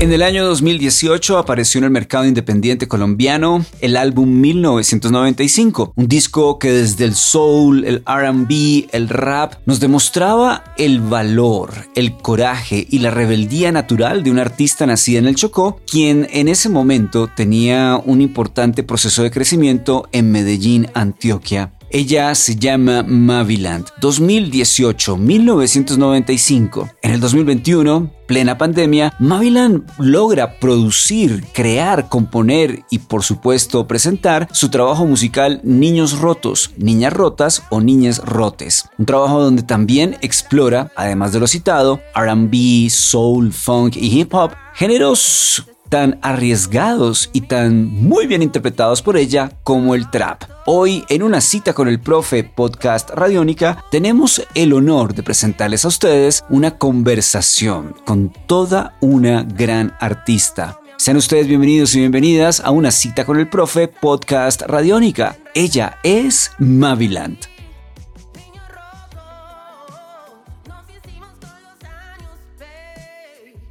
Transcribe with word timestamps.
En 0.00 0.12
el 0.12 0.22
año 0.22 0.44
2018 0.44 1.38
apareció 1.38 1.78
en 1.78 1.84
el 1.84 1.90
mercado 1.90 2.24
independiente 2.24 2.86
colombiano 2.86 3.66
el 3.80 3.96
álbum 3.96 4.40
1995, 4.40 5.92
un 5.96 6.06
disco 6.06 6.60
que 6.60 6.70
desde 6.70 7.04
el 7.04 7.16
soul, 7.16 7.84
el 7.84 8.04
RB, 8.06 8.86
el 8.92 9.08
rap 9.08 9.54
nos 9.66 9.80
demostraba 9.80 10.62
el 10.76 11.00
valor, 11.00 11.72
el 11.96 12.16
coraje 12.16 12.86
y 12.88 13.00
la 13.00 13.10
rebeldía 13.10 13.72
natural 13.72 14.22
de 14.22 14.30
un 14.30 14.38
artista 14.38 14.86
nacida 14.86 15.18
en 15.18 15.26
el 15.26 15.34
Chocó, 15.34 15.80
quien 15.90 16.28
en 16.30 16.46
ese 16.46 16.68
momento 16.68 17.28
tenía 17.34 18.00
un 18.04 18.20
importante 18.20 18.84
proceso 18.84 19.24
de 19.24 19.32
crecimiento 19.32 20.08
en 20.12 20.30
Medellín, 20.30 20.86
Antioquia. 20.94 21.72
Ella 21.90 22.34
se 22.34 22.56
llama 22.56 23.02
Maviland. 23.02 23.86
2018-1995. 24.02 26.92
En 27.00 27.12
el 27.12 27.20
2021, 27.20 28.10
plena 28.26 28.58
pandemia, 28.58 29.14
Maviland 29.18 29.90
logra 29.98 30.60
producir, 30.60 31.46
crear, 31.54 32.10
componer 32.10 32.84
y 32.90 32.98
por 32.98 33.24
supuesto 33.24 33.86
presentar 33.86 34.48
su 34.52 34.68
trabajo 34.68 35.06
musical 35.06 35.62
Niños 35.64 36.18
Rotos, 36.18 36.72
Niñas 36.76 37.14
Rotas 37.14 37.62
o 37.70 37.80
Niñas 37.80 38.18
Rotes. 38.18 38.84
Un 38.98 39.06
trabajo 39.06 39.42
donde 39.42 39.62
también 39.62 40.18
explora, 40.20 40.92
además 40.94 41.32
de 41.32 41.40
lo 41.40 41.46
citado, 41.46 42.02
RB, 42.14 42.90
soul, 42.90 43.50
funk 43.52 43.96
y 43.96 44.20
hip 44.20 44.34
hop, 44.34 44.52
géneros 44.74 45.64
tan 45.88 46.18
arriesgados 46.22 47.30
y 47.32 47.42
tan 47.42 47.86
muy 47.86 48.26
bien 48.26 48.42
interpretados 48.42 49.02
por 49.02 49.16
ella 49.16 49.52
como 49.64 49.94
el 49.94 50.10
trap. 50.10 50.44
Hoy, 50.66 51.04
en 51.08 51.22
una 51.22 51.40
cita 51.40 51.72
con 51.72 51.88
el 51.88 52.00
profe 52.00 52.44
podcast 52.44 53.10
Radiónica, 53.10 53.84
tenemos 53.90 54.42
el 54.54 54.72
honor 54.72 55.14
de 55.14 55.22
presentarles 55.22 55.84
a 55.84 55.88
ustedes 55.88 56.44
una 56.50 56.78
conversación 56.78 57.94
con 58.04 58.32
toda 58.46 58.96
una 59.00 59.42
gran 59.42 59.94
artista. 60.00 60.80
Sean 60.96 61.16
ustedes 61.16 61.46
bienvenidos 61.46 61.94
y 61.94 62.00
bienvenidas 62.00 62.60
a 62.60 62.70
una 62.70 62.90
cita 62.90 63.24
con 63.24 63.38
el 63.38 63.48
profe 63.48 63.88
podcast 63.88 64.62
Radiónica. 64.62 65.36
Ella 65.54 65.98
es 66.02 66.50
Maviland. 66.58 67.57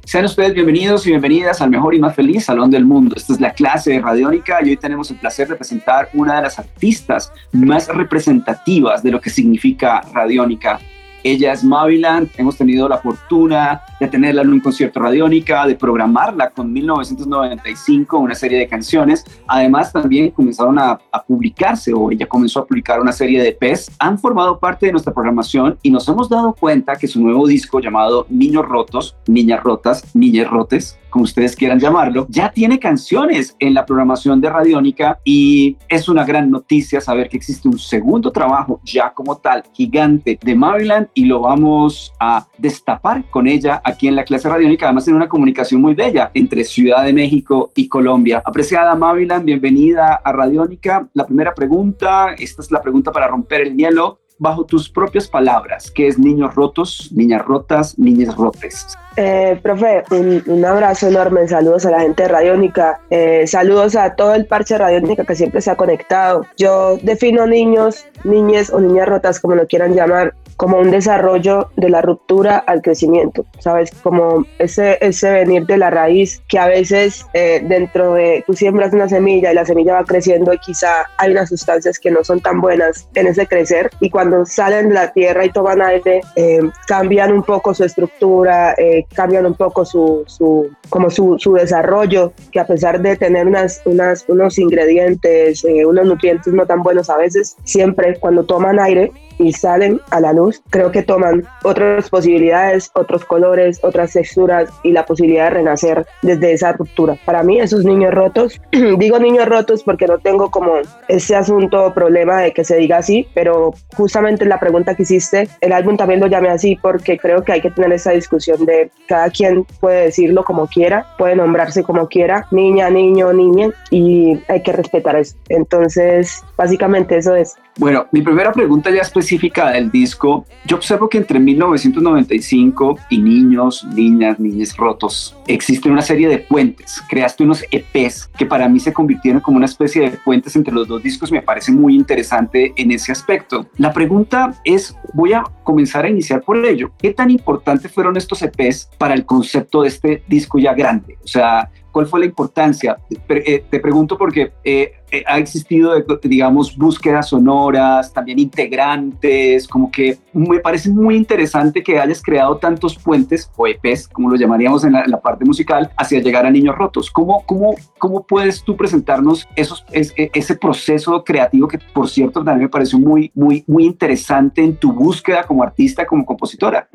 Sean 0.08 0.24
ustedes 0.24 0.54
bienvenidos 0.54 1.06
y 1.06 1.10
bienvenidas 1.10 1.60
al 1.60 1.68
mejor 1.68 1.94
y 1.94 1.98
más 1.98 2.14
feliz 2.16 2.46
salón 2.46 2.70
del 2.70 2.86
mundo. 2.86 3.14
Esta 3.14 3.34
es 3.34 3.42
la 3.42 3.52
clase 3.52 3.90
de 3.90 4.00
Radiónica 4.00 4.64
y 4.64 4.70
hoy 4.70 4.78
tenemos 4.78 5.10
el 5.10 5.18
placer 5.18 5.48
de 5.48 5.54
presentar 5.54 6.08
una 6.14 6.36
de 6.36 6.42
las 6.44 6.58
artistas 6.58 7.30
más 7.52 7.88
representativas 7.88 9.02
de 9.02 9.10
lo 9.10 9.20
que 9.20 9.28
significa 9.28 10.00
Radiónica. 10.14 10.80
Ella 11.22 11.52
es 11.52 11.64
Maviland, 11.64 12.28
hemos 12.36 12.56
tenido 12.56 12.88
la 12.88 12.98
fortuna 12.98 13.82
de 13.98 14.06
tenerla 14.06 14.42
en 14.42 14.50
un 14.50 14.60
concierto 14.60 15.00
radiónica, 15.00 15.66
de 15.66 15.74
programarla 15.74 16.50
con 16.50 16.72
1995, 16.72 18.18
una 18.18 18.34
serie 18.34 18.58
de 18.58 18.68
canciones. 18.68 19.24
Además, 19.46 19.92
también 19.92 20.30
comenzaron 20.30 20.78
a, 20.78 20.98
a, 21.10 21.22
publicarse 21.24 21.92
o 21.92 22.10
ella 22.10 22.26
comenzó 22.26 22.60
a 22.60 22.66
publicar 22.66 23.00
una 23.00 23.12
serie 23.12 23.42
de 23.42 23.56
EPs. 23.60 23.90
Han 23.98 24.18
formado 24.18 24.58
parte 24.58 24.86
de 24.86 24.92
nuestra 24.92 25.12
programación 25.12 25.78
y 25.82 25.90
nos 25.90 26.08
hemos 26.08 26.28
dado 26.28 26.54
cuenta 26.54 26.96
que 26.96 27.08
su 27.08 27.20
nuevo 27.20 27.46
disco 27.46 27.80
llamado 27.80 28.26
Niños 28.28 28.66
Rotos, 28.66 29.16
Niñas 29.26 29.62
Rotas, 29.62 30.14
Niñas 30.14 30.48
Rotes, 30.48 30.98
como 31.10 31.24
ustedes 31.24 31.56
quieran 31.56 31.78
llamarlo, 31.78 32.26
ya 32.28 32.50
tiene 32.50 32.78
canciones 32.78 33.56
en 33.58 33.74
la 33.74 33.86
programación 33.86 34.40
de 34.40 34.50
Radiónica 34.50 35.18
y 35.24 35.76
es 35.88 36.08
una 36.08 36.24
gran 36.24 36.50
noticia 36.50 37.00
saber 37.00 37.28
que 37.28 37.36
existe 37.36 37.68
un 37.68 37.78
segundo 37.78 38.30
trabajo 38.30 38.80
ya 38.84 39.12
como 39.12 39.36
tal, 39.38 39.62
gigante 39.72 40.38
de 40.42 40.54
Maryland 40.54 41.08
y 41.14 41.24
lo 41.24 41.40
vamos 41.40 42.12
a 42.20 42.46
destapar 42.58 43.24
con 43.30 43.46
ella 43.46 43.80
aquí 43.84 44.08
en 44.08 44.16
la 44.16 44.24
clase 44.24 44.48
Radiónica, 44.48 44.86
además 44.86 45.08
en 45.08 45.14
una 45.14 45.28
comunicación 45.28 45.80
muy 45.80 45.94
bella 45.94 46.30
entre 46.34 46.64
Ciudad 46.64 47.04
de 47.04 47.12
México 47.12 47.72
y 47.74 47.88
Colombia. 47.88 48.42
Apreciada 48.44 48.94
Maryland, 48.94 49.44
bienvenida 49.44 50.20
a 50.24 50.32
Radiónica. 50.32 51.08
La 51.14 51.26
primera 51.26 51.54
pregunta, 51.54 52.34
esta 52.38 52.62
es 52.62 52.70
la 52.70 52.82
pregunta 52.82 53.12
para 53.12 53.28
romper 53.28 53.62
el 53.62 53.76
hielo 53.76 54.20
bajo 54.38 54.64
tus 54.64 54.88
propias 54.88 55.28
palabras, 55.28 55.90
¿qué 55.90 56.08
es 56.08 56.18
niños 56.18 56.54
rotos, 56.54 57.10
niñas 57.12 57.44
rotas, 57.44 57.98
niñas 57.98 58.36
rotes? 58.36 58.96
Eh, 59.16 59.58
profe, 59.62 60.04
un, 60.10 60.64
abrazo 60.64 61.08
enorme, 61.08 61.48
saludos 61.48 61.84
a 61.86 61.90
la 61.90 62.00
gente 62.00 62.22
de 62.22 62.28
Radiónica, 62.28 63.00
eh, 63.10 63.46
saludos 63.48 63.96
a 63.96 64.14
todo 64.14 64.34
el 64.34 64.46
parche 64.46 64.78
Radiónica 64.78 65.24
que 65.24 65.34
siempre 65.34 65.60
se 65.60 65.72
ha 65.72 65.76
conectado. 65.76 66.46
Yo 66.56 66.98
defino 67.02 67.46
niños, 67.46 68.06
niñas 68.22 68.70
o 68.72 68.80
niñas 68.80 69.08
rotas, 69.08 69.40
como 69.40 69.56
lo 69.56 69.66
quieran 69.66 69.94
llamar, 69.94 70.34
como 70.58 70.78
un 70.78 70.90
desarrollo 70.90 71.70
de 71.76 71.88
la 71.88 72.02
ruptura 72.02 72.58
al 72.58 72.82
crecimiento, 72.82 73.46
¿sabes? 73.60 73.92
Como 74.02 74.44
ese, 74.58 74.98
ese 75.00 75.30
venir 75.30 75.66
de 75.66 75.78
la 75.78 75.88
raíz 75.88 76.42
que 76.48 76.58
a 76.58 76.66
veces 76.66 77.24
eh, 77.32 77.62
dentro 77.62 78.14
de, 78.14 78.42
tú 78.44 78.54
siembras 78.54 78.92
una 78.92 79.08
semilla 79.08 79.52
y 79.52 79.54
la 79.54 79.64
semilla 79.64 79.94
va 79.94 80.04
creciendo 80.04 80.52
y 80.52 80.58
quizá 80.58 81.06
hay 81.16 81.30
unas 81.30 81.48
sustancias 81.50 82.00
que 82.00 82.10
no 82.10 82.24
son 82.24 82.40
tan 82.40 82.60
buenas 82.60 83.08
en 83.14 83.28
ese 83.28 83.46
crecer 83.46 83.88
y 84.00 84.10
cuando 84.10 84.44
salen 84.46 84.88
de 84.88 84.96
la 84.96 85.12
tierra 85.12 85.44
y 85.44 85.50
toman 85.50 85.80
aire, 85.80 86.22
eh, 86.34 86.60
cambian 86.88 87.32
un 87.32 87.44
poco 87.44 87.72
su 87.72 87.84
estructura, 87.84 88.74
eh, 88.78 89.06
cambian 89.14 89.46
un 89.46 89.54
poco 89.54 89.84
su, 89.84 90.24
su 90.26 90.68
como 90.88 91.08
su, 91.08 91.38
su, 91.38 91.52
desarrollo, 91.52 92.32
que 92.50 92.58
a 92.58 92.66
pesar 92.66 93.00
de 93.00 93.16
tener 93.16 93.46
unas, 93.46 93.80
unos 93.84 94.58
ingredientes, 94.58 95.62
unos 95.64 96.04
nutrientes 96.04 96.52
no 96.52 96.66
tan 96.66 96.82
buenos 96.82 97.10
a 97.10 97.16
veces, 97.16 97.56
siempre 97.62 98.18
cuando 98.18 98.44
toman 98.44 98.80
aire 98.80 99.12
y 99.38 99.52
salen 99.52 100.00
a 100.10 100.20
la 100.20 100.32
luz, 100.32 100.62
creo 100.70 100.90
que 100.90 101.02
toman 101.02 101.44
otras 101.62 102.10
posibilidades, 102.10 102.90
otros 102.94 103.24
colores, 103.24 103.80
otras 103.82 104.12
texturas 104.12 104.70
y 104.82 104.92
la 104.92 105.06
posibilidad 105.06 105.44
de 105.44 105.50
renacer 105.50 106.06
desde 106.22 106.52
esa 106.52 106.72
ruptura. 106.72 107.16
Para 107.24 107.42
mí, 107.42 107.60
esos 107.60 107.84
niños 107.84 108.12
rotos, 108.14 108.60
digo 108.98 109.18
niños 109.18 109.46
rotos 109.46 109.82
porque 109.82 110.06
no 110.06 110.18
tengo 110.18 110.50
como 110.50 110.74
ese 111.08 111.36
asunto 111.36 111.92
problema 111.94 112.42
de 112.42 112.52
que 112.52 112.64
se 112.64 112.76
diga 112.76 112.98
así, 112.98 113.28
pero 113.34 113.74
justamente 113.96 114.44
la 114.44 114.60
pregunta 114.60 114.94
que 114.94 115.02
hiciste, 115.02 115.48
el 115.60 115.72
álbum 115.72 115.96
también 115.96 116.20
lo 116.20 116.26
llamé 116.26 116.48
así 116.50 116.76
porque 116.80 117.18
creo 117.18 117.42
que 117.42 117.52
hay 117.52 117.60
que 117.60 117.70
tener 117.70 117.92
esa 117.92 118.12
discusión 118.12 118.64
de 118.66 118.90
cada 119.06 119.30
quien 119.30 119.64
puede 119.80 120.04
decirlo 120.04 120.44
como 120.44 120.66
quiera, 120.66 121.06
puede 121.18 121.36
nombrarse 121.36 121.82
como 121.82 122.08
quiera, 122.08 122.46
niña, 122.50 122.90
niño, 122.90 123.32
niña, 123.32 123.70
y 123.90 124.38
hay 124.48 124.62
que 124.62 124.72
respetar 124.72 125.16
eso. 125.16 125.36
Entonces, 125.48 126.44
básicamente 126.56 127.16
eso 127.16 127.34
es. 127.34 127.56
Bueno, 127.78 128.08
mi 128.10 128.22
primera 128.22 128.50
pregunta 128.50 128.90
ya 128.90 129.02
específica 129.02 129.70
del 129.70 129.88
disco, 129.88 130.44
yo 130.66 130.78
observo 130.78 131.08
que 131.08 131.18
entre 131.18 131.38
1995 131.38 132.98
y 133.08 133.18
Niños, 133.18 133.86
Niñas, 133.94 134.40
Niñas 134.40 134.76
Rotos, 134.76 135.36
existe 135.46 135.88
una 135.88 136.02
serie 136.02 136.26
de 136.28 136.38
puentes. 136.38 137.00
Creaste 137.08 137.44
unos 137.44 137.64
EPs 137.70 138.30
que 138.36 138.46
para 138.46 138.68
mí 138.68 138.80
se 138.80 138.92
convirtieron 138.92 139.40
como 139.40 139.58
una 139.58 139.66
especie 139.66 140.02
de 140.02 140.16
puentes 140.16 140.56
entre 140.56 140.74
los 140.74 140.88
dos 140.88 141.00
discos. 141.04 141.30
Me 141.30 141.40
parece 141.40 141.70
muy 141.70 141.94
interesante 141.94 142.72
en 142.76 142.90
ese 142.90 143.12
aspecto. 143.12 143.68
La 143.76 143.92
pregunta 143.92 144.60
es, 144.64 144.96
voy 145.14 145.34
a 145.34 145.44
comenzar 145.62 146.04
a 146.04 146.10
iniciar 146.10 146.42
por 146.42 146.56
ello. 146.66 146.90
¿Qué 146.98 147.14
tan 147.14 147.30
importante 147.30 147.88
fueron 147.88 148.16
estos 148.16 148.42
EPs 148.42 148.90
para 148.98 149.14
el 149.14 149.24
concepto 149.24 149.82
de 149.82 149.88
este 149.88 150.24
disco 150.26 150.58
ya 150.58 150.74
grande? 150.74 151.16
O 151.22 151.28
sea, 151.28 151.70
¿Cuál 151.92 152.06
fue 152.06 152.20
la 152.20 152.26
importancia? 152.26 152.98
Eh, 153.28 153.64
te 153.68 153.80
pregunto 153.80 154.18
porque 154.18 154.52
eh, 154.62 154.92
eh, 155.10 155.24
ha 155.26 155.38
existido, 155.38 155.92
digamos, 156.22 156.76
búsquedas 156.76 157.28
sonoras, 157.28 158.12
también 158.12 158.38
integrantes, 158.38 159.66
como 159.66 159.90
que 159.90 160.18
me 160.32 160.60
parece 160.60 160.90
muy 160.90 161.16
interesante 161.16 161.82
que 161.82 161.98
hayas 161.98 162.22
creado 162.22 162.58
tantos 162.58 162.96
puentes, 162.96 163.50
o 163.56 163.66
EPs, 163.66 164.08
como 164.08 164.28
lo 164.28 164.36
llamaríamos 164.36 164.84
en 164.84 164.92
la, 164.92 165.20
parte 165.20 165.44
musical, 165.44 165.90
hacia 165.96 166.20
llegar 166.20 166.46
a 166.46 166.50
Niños 166.50 166.76
Rotos. 166.76 167.10
¿Cómo, 167.10 167.42
cómo, 167.46 167.74
cómo 167.98 168.26
puedes 168.26 168.62
tú 168.62 168.76
presentarnos 168.76 169.48
esos, 169.56 169.84
ese 169.90 170.56
proceso 170.56 171.24
creativo 171.24 171.68
que, 171.68 171.78
por 171.92 172.08
cierto, 172.08 172.44
también 172.44 172.64
me 172.64 172.68
pareció 172.68 172.98
muy, 172.98 173.32
muy, 173.34 173.64
muy 173.66 173.84
interesante 173.84 174.62
en 174.62 174.76
tu 174.76 174.92
búsqueda 174.92 175.44
como 175.44 175.62
artista, 175.62 176.06
como 176.06 176.24
compositora? 176.24 176.88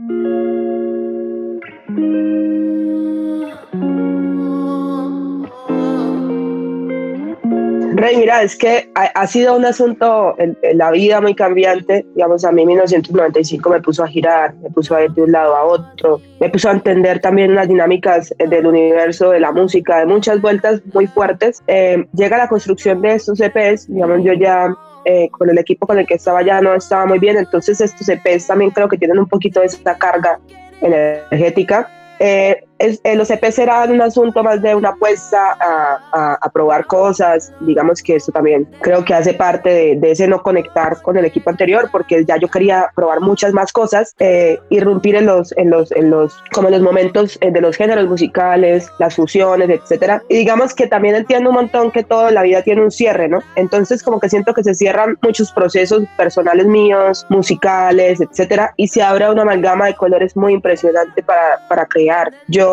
Rey, 7.96 8.18
mira, 8.18 8.42
es 8.42 8.56
que 8.56 8.90
ha, 8.96 9.28
sido 9.28 9.56
un 9.56 9.66
asunto 9.66 10.36
en, 10.40 10.58
la 10.74 10.92
vida 10.92 11.22
muy 11.22 11.36
cambiante. 11.36 12.06
Digamos, 12.16 12.44
a 12.44 12.52
mí 12.52 12.62
en 12.64 12.70
1995 12.70 13.70
me 13.70 13.82
puso 13.82 14.04
a 14.04 14.08
girar, 14.08 14.56
me 14.56 14.70
puso 14.70 14.96
a 14.96 15.04
ir 15.04 15.12
de 15.12 15.22
un 15.22 15.32
lado 15.32 15.56
a 15.56 15.64
otro, 15.64 16.20
me 16.40 16.50
puso 16.50 16.70
a 16.70 16.74
entender 16.74 17.20
también 17.20 17.54
las 17.56 17.68
dinámicas 17.68 18.34
del 18.38 18.66
universo, 18.66 19.30
de 19.30 19.40
la 19.40 19.52
música, 19.52 20.00
de 20.00 20.06
muchas 20.08 20.42
vueltas 20.42 20.82
muy 20.94 21.08
fuertes. 21.08 21.62
Eh, 21.68 22.06
llega 22.14 22.38
la 22.38 22.48
construcción 22.48 23.02
de 23.02 23.14
estos 23.14 23.40
EPs, 23.40 23.88
digamos, 23.88 24.24
yo 24.24 24.34
ya 24.34 24.74
eh, 25.06 25.30
con 25.30 25.50
el 25.50 25.58
equipo 25.58 25.86
con 25.86 26.00
el 26.00 26.08
que 26.08 26.16
estaba 26.16 26.42
ya 26.42 26.62
no 26.62 26.74
estaba 26.74 27.06
muy 27.06 27.20
bien, 27.20 27.38
entonces 27.38 27.80
estos 27.80 28.08
EPs 28.10 28.48
también 28.48 28.72
creo 28.72 28.88
que 28.88 28.98
tienen 28.98 29.20
un 29.20 29.28
poquito 29.28 29.60
de 29.60 29.68
esa 29.68 29.98
carga 29.98 30.40
energética. 30.82 31.90
Eh, 32.20 32.64
eh, 32.84 33.16
los 33.16 33.30
EPs 33.30 33.60
eran 33.60 33.92
un 33.92 34.02
asunto 34.02 34.44
más 34.44 34.62
de 34.62 34.76
una 34.76 34.90
apuesta 34.90 35.56
a, 35.60 36.38
a, 36.42 36.50
probar 36.50 36.86
cosas, 36.86 37.54
digamos 37.62 38.02
que 38.04 38.18
eso 38.18 38.32
también 38.32 38.70
creo 38.82 39.04
que 39.06 39.14
hace 39.14 39.34
parte 39.34 39.70
de, 39.70 39.96
de, 39.96 40.12
ese 40.12 40.28
no 40.28 40.44
conectar 40.44 41.02
con 41.02 41.18
el 41.18 41.26
equipo 41.26 41.50
anterior, 41.50 41.90
porque 41.92 42.26
ya 42.26 42.38
yo 42.38 42.48
quería 42.48 42.92
probar 42.94 43.22
muchas 43.22 43.54
más 43.54 43.72
cosas, 43.72 44.14
eh, 44.20 44.60
irrumpir 44.70 45.16
en 45.16 45.26
los, 45.26 45.56
en 45.58 45.70
los, 45.70 45.92
en 45.94 46.10
los, 46.10 46.44
como 46.52 46.70
los 46.70 46.82
momentos 46.82 47.38
eh, 47.42 47.52
de 47.52 47.62
los 47.62 47.78
géneros 47.78 48.08
musicales, 48.08 48.92
las 49.00 49.16
fusiones, 49.16 49.70
etcétera. 49.70 50.22
Y 50.30 50.38
digamos 50.38 50.74
que 50.74 50.88
también 50.88 51.16
entiendo 51.16 51.50
un 51.50 51.56
montón 51.56 51.92
que 51.92 52.04
toda 52.04 52.32
la 52.32 52.44
vida 52.44 52.62
tiene 52.64 52.84
un 52.84 52.92
cierre, 52.92 53.28
¿no? 53.28 53.40
Entonces 53.56 54.04
como 54.04 54.20
que 54.20 54.30
siento 54.30 54.54
que 54.54 54.64
se 54.64 54.76
cierran 54.76 55.18
muchos 55.22 55.52
procesos 55.52 56.04
personales 56.18 56.66
míos, 56.66 57.26
musicales, 57.30 58.20
etcétera, 58.20 58.74
y 58.76 58.88
se 58.88 59.02
abre 59.02 59.30
una 59.30 59.44
amalgama 59.44 59.88
de 59.88 59.96
colores 59.96 60.36
muy 60.36 60.54
impresionante 60.54 61.24
para, 61.24 61.66
para 61.68 61.86
crear. 61.86 62.32
Yo 62.48 62.73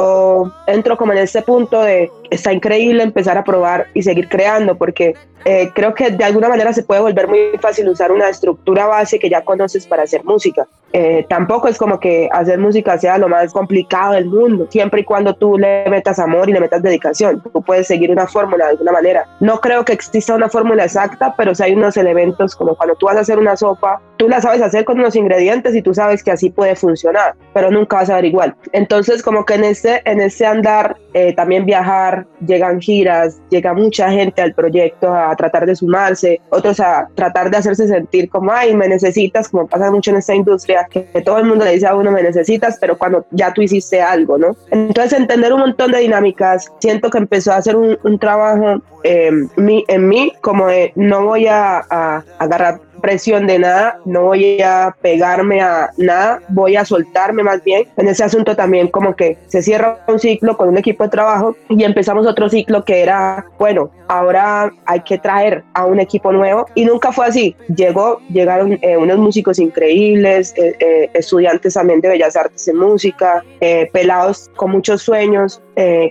entro 0.67 0.97
como 0.97 1.13
en 1.13 1.19
ese 1.19 1.43
punto 1.43 1.83
de 1.83 2.11
está 2.31 2.53
increíble 2.53 3.03
empezar 3.03 3.37
a 3.37 3.45
probar 3.45 3.87
y 3.95 4.03
seguir 4.03 4.29
creando 4.29 4.77
porque 4.77 5.15
eh, 5.45 5.71
creo 5.75 5.95
que 5.95 6.11
de 6.11 6.25
alguna 6.25 6.49
manera 6.49 6.73
se 6.73 6.83
puede 6.83 7.01
volver 7.01 7.29
muy 7.29 7.53
fácil 7.61 7.89
usar 7.89 8.13
una 8.13 8.29
estructura 8.29 8.87
base 8.87 9.19
que 9.19 9.31
ya 9.31 9.43
conoces 9.43 9.87
para 9.87 10.03
hacer 10.03 10.25
música. 10.25 10.67
Eh, 10.93 11.25
tampoco 11.29 11.69
es 11.69 11.79
como 11.79 12.01
que 12.01 12.29
hacer 12.33 12.59
música 12.59 12.99
sea 12.99 13.19
lo 13.19 13.29
más 13.29 13.53
complicado 13.53 14.15
del 14.15 14.27
mundo, 14.27 14.67
siempre 14.71 15.03
y 15.03 15.05
cuando 15.05 15.35
tú 15.35 15.57
le 15.57 15.89
metas 15.89 16.19
amor 16.19 16.49
y 16.49 16.53
le 16.53 16.61
metas 16.61 16.83
dedicación. 16.83 17.43
Tú 17.53 17.63
puedes 17.63 17.87
seguir 17.87 18.11
una 18.11 18.27
fórmula 18.27 18.67
de 18.67 18.71
alguna 18.73 18.93
manera. 18.93 19.27
No 19.41 19.61
creo 19.61 19.85
que 19.85 19.93
exista 19.93 20.35
una 20.35 20.49
fórmula 20.49 20.85
exacta, 20.85 21.35
pero 21.37 21.55
si 21.55 21.63
hay 21.63 21.75
unos 21.75 21.97
elementos 21.97 22.55
como 22.57 22.75
cuando 22.75 22.95
tú 22.97 23.07
vas 23.07 23.17
a 23.17 23.21
hacer 23.21 23.39
una 23.39 23.57
sopa, 23.57 24.01
tú 24.17 24.29
la 24.29 24.41
sabes 24.41 24.61
hacer 24.61 24.85
con 24.85 24.99
unos 24.99 25.17
ingredientes 25.17 25.75
y 25.75 25.81
tú 25.81 25.95
sabes 25.95 26.23
que 26.23 26.31
así 26.31 26.51
puede 26.51 26.77
funcionar, 26.77 27.35
pero 27.55 27.71
nunca 27.71 27.97
vas 27.97 28.11
a 28.11 28.17
ver 28.17 28.27
igual. 28.27 28.55
Entonces, 28.73 29.23
como 29.23 29.45
que 29.47 29.55
en 29.55 29.65
ese, 29.65 30.03
en 30.05 30.21
ese 30.21 30.45
andar, 30.45 30.97
eh, 31.15 31.35
también 31.35 31.65
viajar, 31.65 32.27
llegan 32.47 32.81
giras, 32.81 33.41
llega 33.49 33.73
mucha 33.73 34.11
gente 34.11 34.43
al 34.43 34.53
proyecto 34.53 35.13
a 35.13 35.35
tratar 35.37 35.65
de 35.65 35.75
sumarse, 35.75 36.41
otros 36.51 36.81
a 36.81 37.09
tratar 37.15 37.51
de 37.51 37.57
hacerse 37.57 37.89
sentir 37.89 38.29
como, 38.29 38.53
ay, 38.53 38.75
me 38.75 38.89
necesitas, 38.89 39.49
como 39.49 39.67
pasa 39.67 39.91
mucho 39.91 40.11
en 40.11 40.19
esta 40.19 40.35
industria, 40.35 40.80
que, 40.89 41.03
todo 41.25 41.39
el 41.39 41.45
mundo 41.45 41.65
le 41.65 41.73
dice 41.73 41.87
a 41.87 41.95
uno, 41.95 42.11
me 42.11 42.23
necesitas, 42.23 42.79
pero 42.81 42.97
cuando 42.97 43.27
ya 43.31 43.53
tú 43.53 43.63
hiciste 43.63 44.01
algo, 44.01 44.39
¿no? 44.39 44.57
Entonces, 44.71 45.19
entender 45.19 45.53
un 45.53 45.61
montón 45.61 45.93
de 45.93 45.99
dinámicas, 45.99 46.73
siento 46.81 47.11
que 47.11 47.19
empezó 47.19 47.53
a 47.53 47.57
hacer 47.57 47.77
un, 47.77 47.99
trabajo 48.19 48.83
eh, 49.03 49.31
en 49.57 50.09
mí, 50.09 50.33
como 50.41 50.67
de 50.67 50.93
no 50.95 51.25
voy 51.25 51.47
a, 51.47 51.79
a 51.89 52.25
agarrar 52.39 52.81
presión 53.01 53.47
de 53.47 53.59
nada, 53.59 53.99
no 54.05 54.25
voy 54.25 54.61
a 54.61 54.95
pegarme 55.01 55.61
a 55.61 55.91
nada, 55.97 56.41
voy 56.49 56.77
a 56.77 56.85
soltarme 56.85 57.43
más 57.43 57.63
bien. 57.65 57.89
En 57.97 58.09
ese 58.09 58.25
asunto 58.25 58.55
también 58.55 58.89
como 58.89 59.17
que 59.17 59.39
se 59.49 59.63
cierra 59.63 60.05
un 60.07 60.19
ciclo 60.19 60.57
con 60.57 60.69
un 60.69 60.79
equipo 60.79 61.05
de 61.05 61.11
trabajo 61.11 61.57
y 61.69 61.83
empezamos 61.85 62.27
otro 62.27 62.49
ciclo 62.49 62.85
que 62.85 63.03
era, 63.03 63.47
bueno, 63.59 63.91
ahora 64.11 64.73
hay 64.87 65.01
que 65.01 65.19
traer 65.19 65.63
a 65.73 65.87
un 65.87 66.01
equipo 66.01 66.33
nuevo 66.33 66.67
y 66.75 66.85
nunca 66.85 67.13
fue 67.13 67.27
así. 67.27 67.55
Llegó, 67.75 68.21
llegaron 68.29 68.77
eh, 68.83 68.97
unos 68.97 69.19
músicos 69.19 69.61
increíbles, 69.61 70.53
eh, 70.57 70.75
eh, 70.81 71.11
estudiantes 71.15 71.75
también 71.75 72.01
de 72.01 72.09
Bellas 72.09 72.37
Artes 72.37 72.67
en 72.67 72.77
música, 72.77 73.45
pelados 73.93 74.51
con 74.57 74.71
muchos 74.73 75.03
sueños, 75.03 75.63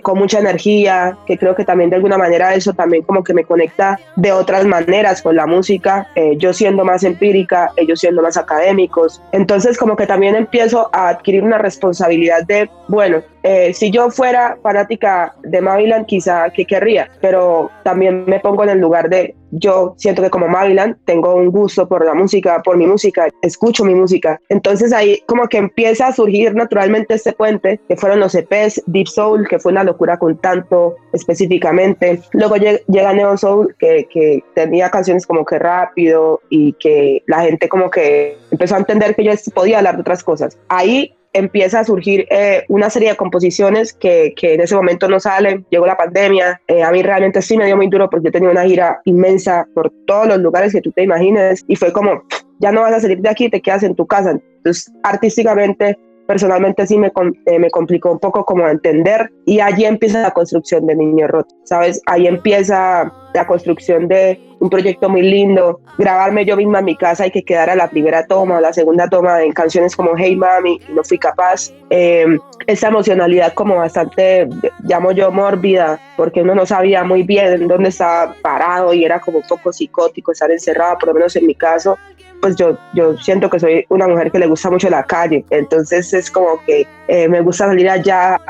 con 0.02 0.18
mucha 0.18 0.38
energía, 0.38 1.16
que 1.26 1.36
creo 1.36 1.54
que 1.54 1.64
también 1.64 1.90
de 1.90 1.96
alguna 1.96 2.16
manera 2.16 2.54
eso 2.54 2.72
también 2.72 3.02
como 3.02 3.22
que 3.22 3.34
me 3.34 3.44
conecta 3.44 4.00
de 4.16 4.32
otras 4.32 4.64
maneras 4.64 5.20
con 5.22 5.36
la 5.36 5.46
música. 5.46 6.08
yo 6.38 6.52
siendo 6.52 6.84
más 6.84 7.04
empírica, 7.04 7.70
ellos 7.76 8.00
siendo 8.00 8.22
más 8.22 8.36
académicos. 8.36 9.20
Entonces 9.32 9.76
como 9.76 9.96
que 9.96 10.06
también 10.06 10.34
empiezo 10.34 10.88
a 10.92 11.08
adquirir 11.10 11.42
una 11.42 11.58
responsabilidad 11.58 12.44
de, 12.46 12.70
bueno, 12.88 13.22
eh, 13.42 13.72
si 13.72 13.90
yo 13.90 14.10
fuera 14.10 14.58
fanática 14.62 15.34
de 15.42 15.60
Mavilan, 15.60 16.04
quizá 16.04 16.50
que 16.50 16.66
querría, 16.66 17.10
pero 17.20 17.70
me 17.94 18.40
pongo 18.40 18.64
en 18.64 18.70
el 18.70 18.78
lugar 18.78 19.08
de, 19.08 19.34
yo 19.50 19.94
siento 19.96 20.22
que 20.22 20.30
como 20.30 20.48
Mavilan 20.48 20.98
tengo 21.04 21.34
un 21.34 21.50
gusto 21.50 21.88
por 21.88 22.04
la 22.04 22.14
música, 22.14 22.62
por 22.62 22.76
mi 22.76 22.86
música, 22.86 23.28
escucho 23.42 23.84
mi 23.84 23.94
música. 23.94 24.40
Entonces 24.48 24.92
ahí 24.92 25.22
como 25.26 25.48
que 25.48 25.58
empieza 25.58 26.08
a 26.08 26.12
surgir 26.12 26.54
naturalmente 26.54 27.14
este 27.14 27.32
puente, 27.32 27.80
que 27.88 27.96
fueron 27.96 28.20
los 28.20 28.34
EPs, 28.34 28.82
Deep 28.86 29.08
Soul, 29.08 29.48
que 29.48 29.58
fue 29.58 29.72
una 29.72 29.84
locura 29.84 30.18
con 30.18 30.38
tanto 30.38 30.96
específicamente. 31.12 32.20
Luego 32.32 32.56
llega 32.56 33.12
Neo 33.12 33.36
Soul, 33.36 33.74
que, 33.78 34.06
que 34.10 34.44
tenía 34.54 34.90
canciones 34.90 35.26
como 35.26 35.44
que 35.44 35.58
rápido 35.58 36.40
y 36.48 36.72
que 36.74 37.22
la 37.26 37.42
gente 37.42 37.68
como 37.68 37.90
que 37.90 38.38
empezó 38.50 38.76
a 38.76 38.78
entender 38.78 39.14
que 39.14 39.24
yo 39.24 39.32
podía 39.54 39.78
hablar 39.78 39.96
de 39.96 40.02
otras 40.02 40.22
cosas. 40.22 40.58
Ahí 40.68 41.14
empieza 41.32 41.80
a 41.80 41.84
surgir 41.84 42.26
eh, 42.30 42.64
una 42.68 42.90
serie 42.90 43.10
de 43.10 43.16
composiciones 43.16 43.92
que, 43.92 44.32
que, 44.36 44.54
en 44.54 44.60
ese 44.60 44.74
momento 44.74 45.08
no 45.08 45.20
salen. 45.20 45.64
Llegó 45.70 45.86
la 45.86 45.96
pandemia. 45.96 46.60
Eh, 46.66 46.82
a 46.82 46.90
mí 46.90 47.02
realmente 47.02 47.42
sí 47.42 47.56
me 47.56 47.66
dio 47.66 47.76
muy 47.76 47.88
duro 47.88 48.08
porque 48.10 48.26
yo 48.26 48.32
tenía 48.32 48.50
una 48.50 48.64
gira 48.64 49.00
inmensa 49.04 49.66
por 49.74 49.92
todos 50.06 50.26
los 50.26 50.38
lugares 50.38 50.72
que 50.72 50.80
tú 50.80 50.92
te 50.92 51.02
imagines 51.02 51.64
y 51.68 51.76
fue 51.76 51.92
como, 51.92 52.22
ya 52.58 52.72
no 52.72 52.82
vas 52.82 52.94
a 52.94 53.00
salir 53.00 53.20
de 53.20 53.28
aquí, 53.28 53.48
te 53.48 53.60
quedas 53.60 53.82
en 53.82 53.94
tu 53.94 54.06
casa. 54.06 54.32
Entonces, 54.32 54.92
artísticamente 55.02 55.98
personalmente 56.30 56.86
sí 56.86 56.96
me, 56.96 57.10
eh, 57.46 57.58
me 57.58 57.70
complicó 57.70 58.12
un 58.12 58.20
poco 58.20 58.44
como 58.44 58.68
entender 58.68 59.32
y 59.46 59.58
allí 59.58 59.84
empieza 59.84 60.22
la 60.22 60.30
construcción 60.30 60.86
de 60.86 60.94
Niño 60.94 61.26
Roto, 61.26 61.52
¿sabes? 61.64 62.00
Ahí 62.06 62.28
empieza 62.28 63.12
la 63.34 63.46
construcción 63.48 64.06
de 64.06 64.40
un 64.60 64.70
proyecto 64.70 65.08
muy 65.08 65.22
lindo, 65.22 65.80
grabarme 65.98 66.44
yo 66.44 66.56
misma 66.56 66.78
en 66.78 66.84
mi 66.84 66.94
casa 66.94 67.26
y 67.26 67.32
que 67.32 67.42
quedara 67.42 67.74
la 67.74 67.90
primera 67.90 68.24
toma 68.26 68.58
o 68.58 68.60
la 68.60 68.72
segunda 68.72 69.08
toma 69.08 69.42
en 69.42 69.50
canciones 69.50 69.96
como 69.96 70.16
Hey 70.16 70.36
Mami, 70.36 70.80
no 70.94 71.02
fui 71.02 71.18
capaz. 71.18 71.72
Eh, 71.90 72.38
esa 72.68 72.88
emocionalidad 72.88 73.52
como 73.54 73.74
bastante, 73.74 74.48
llamo 74.84 75.10
yo, 75.10 75.32
mórbida, 75.32 75.98
porque 76.16 76.42
uno 76.42 76.54
no 76.54 76.64
sabía 76.64 77.02
muy 77.02 77.24
bien 77.24 77.66
dónde 77.66 77.88
estaba 77.88 78.36
parado 78.40 78.94
y 78.94 79.04
era 79.04 79.18
como 79.18 79.38
un 79.38 79.48
poco 79.48 79.72
psicótico 79.72 80.30
estar 80.30 80.52
encerrado, 80.52 80.96
por 80.98 81.08
lo 81.08 81.14
menos 81.14 81.34
en 81.34 81.48
mi 81.48 81.56
caso 81.56 81.98
pues 82.40 82.56
yo, 82.56 82.78
yo 82.94 83.16
siento 83.18 83.50
que 83.50 83.60
soy 83.60 83.86
una 83.88 84.08
mujer 84.08 84.30
que 84.30 84.38
le 84.38 84.46
gusta 84.46 84.70
mucho 84.70 84.88
la 84.90 85.04
calle, 85.04 85.44
entonces 85.50 86.12
es 86.12 86.30
como 86.30 86.62
que 86.64 86.86
eh, 87.08 87.28
me 87.28 87.40
gusta 87.40 87.66
salir 87.66 87.88
allá 87.88 88.40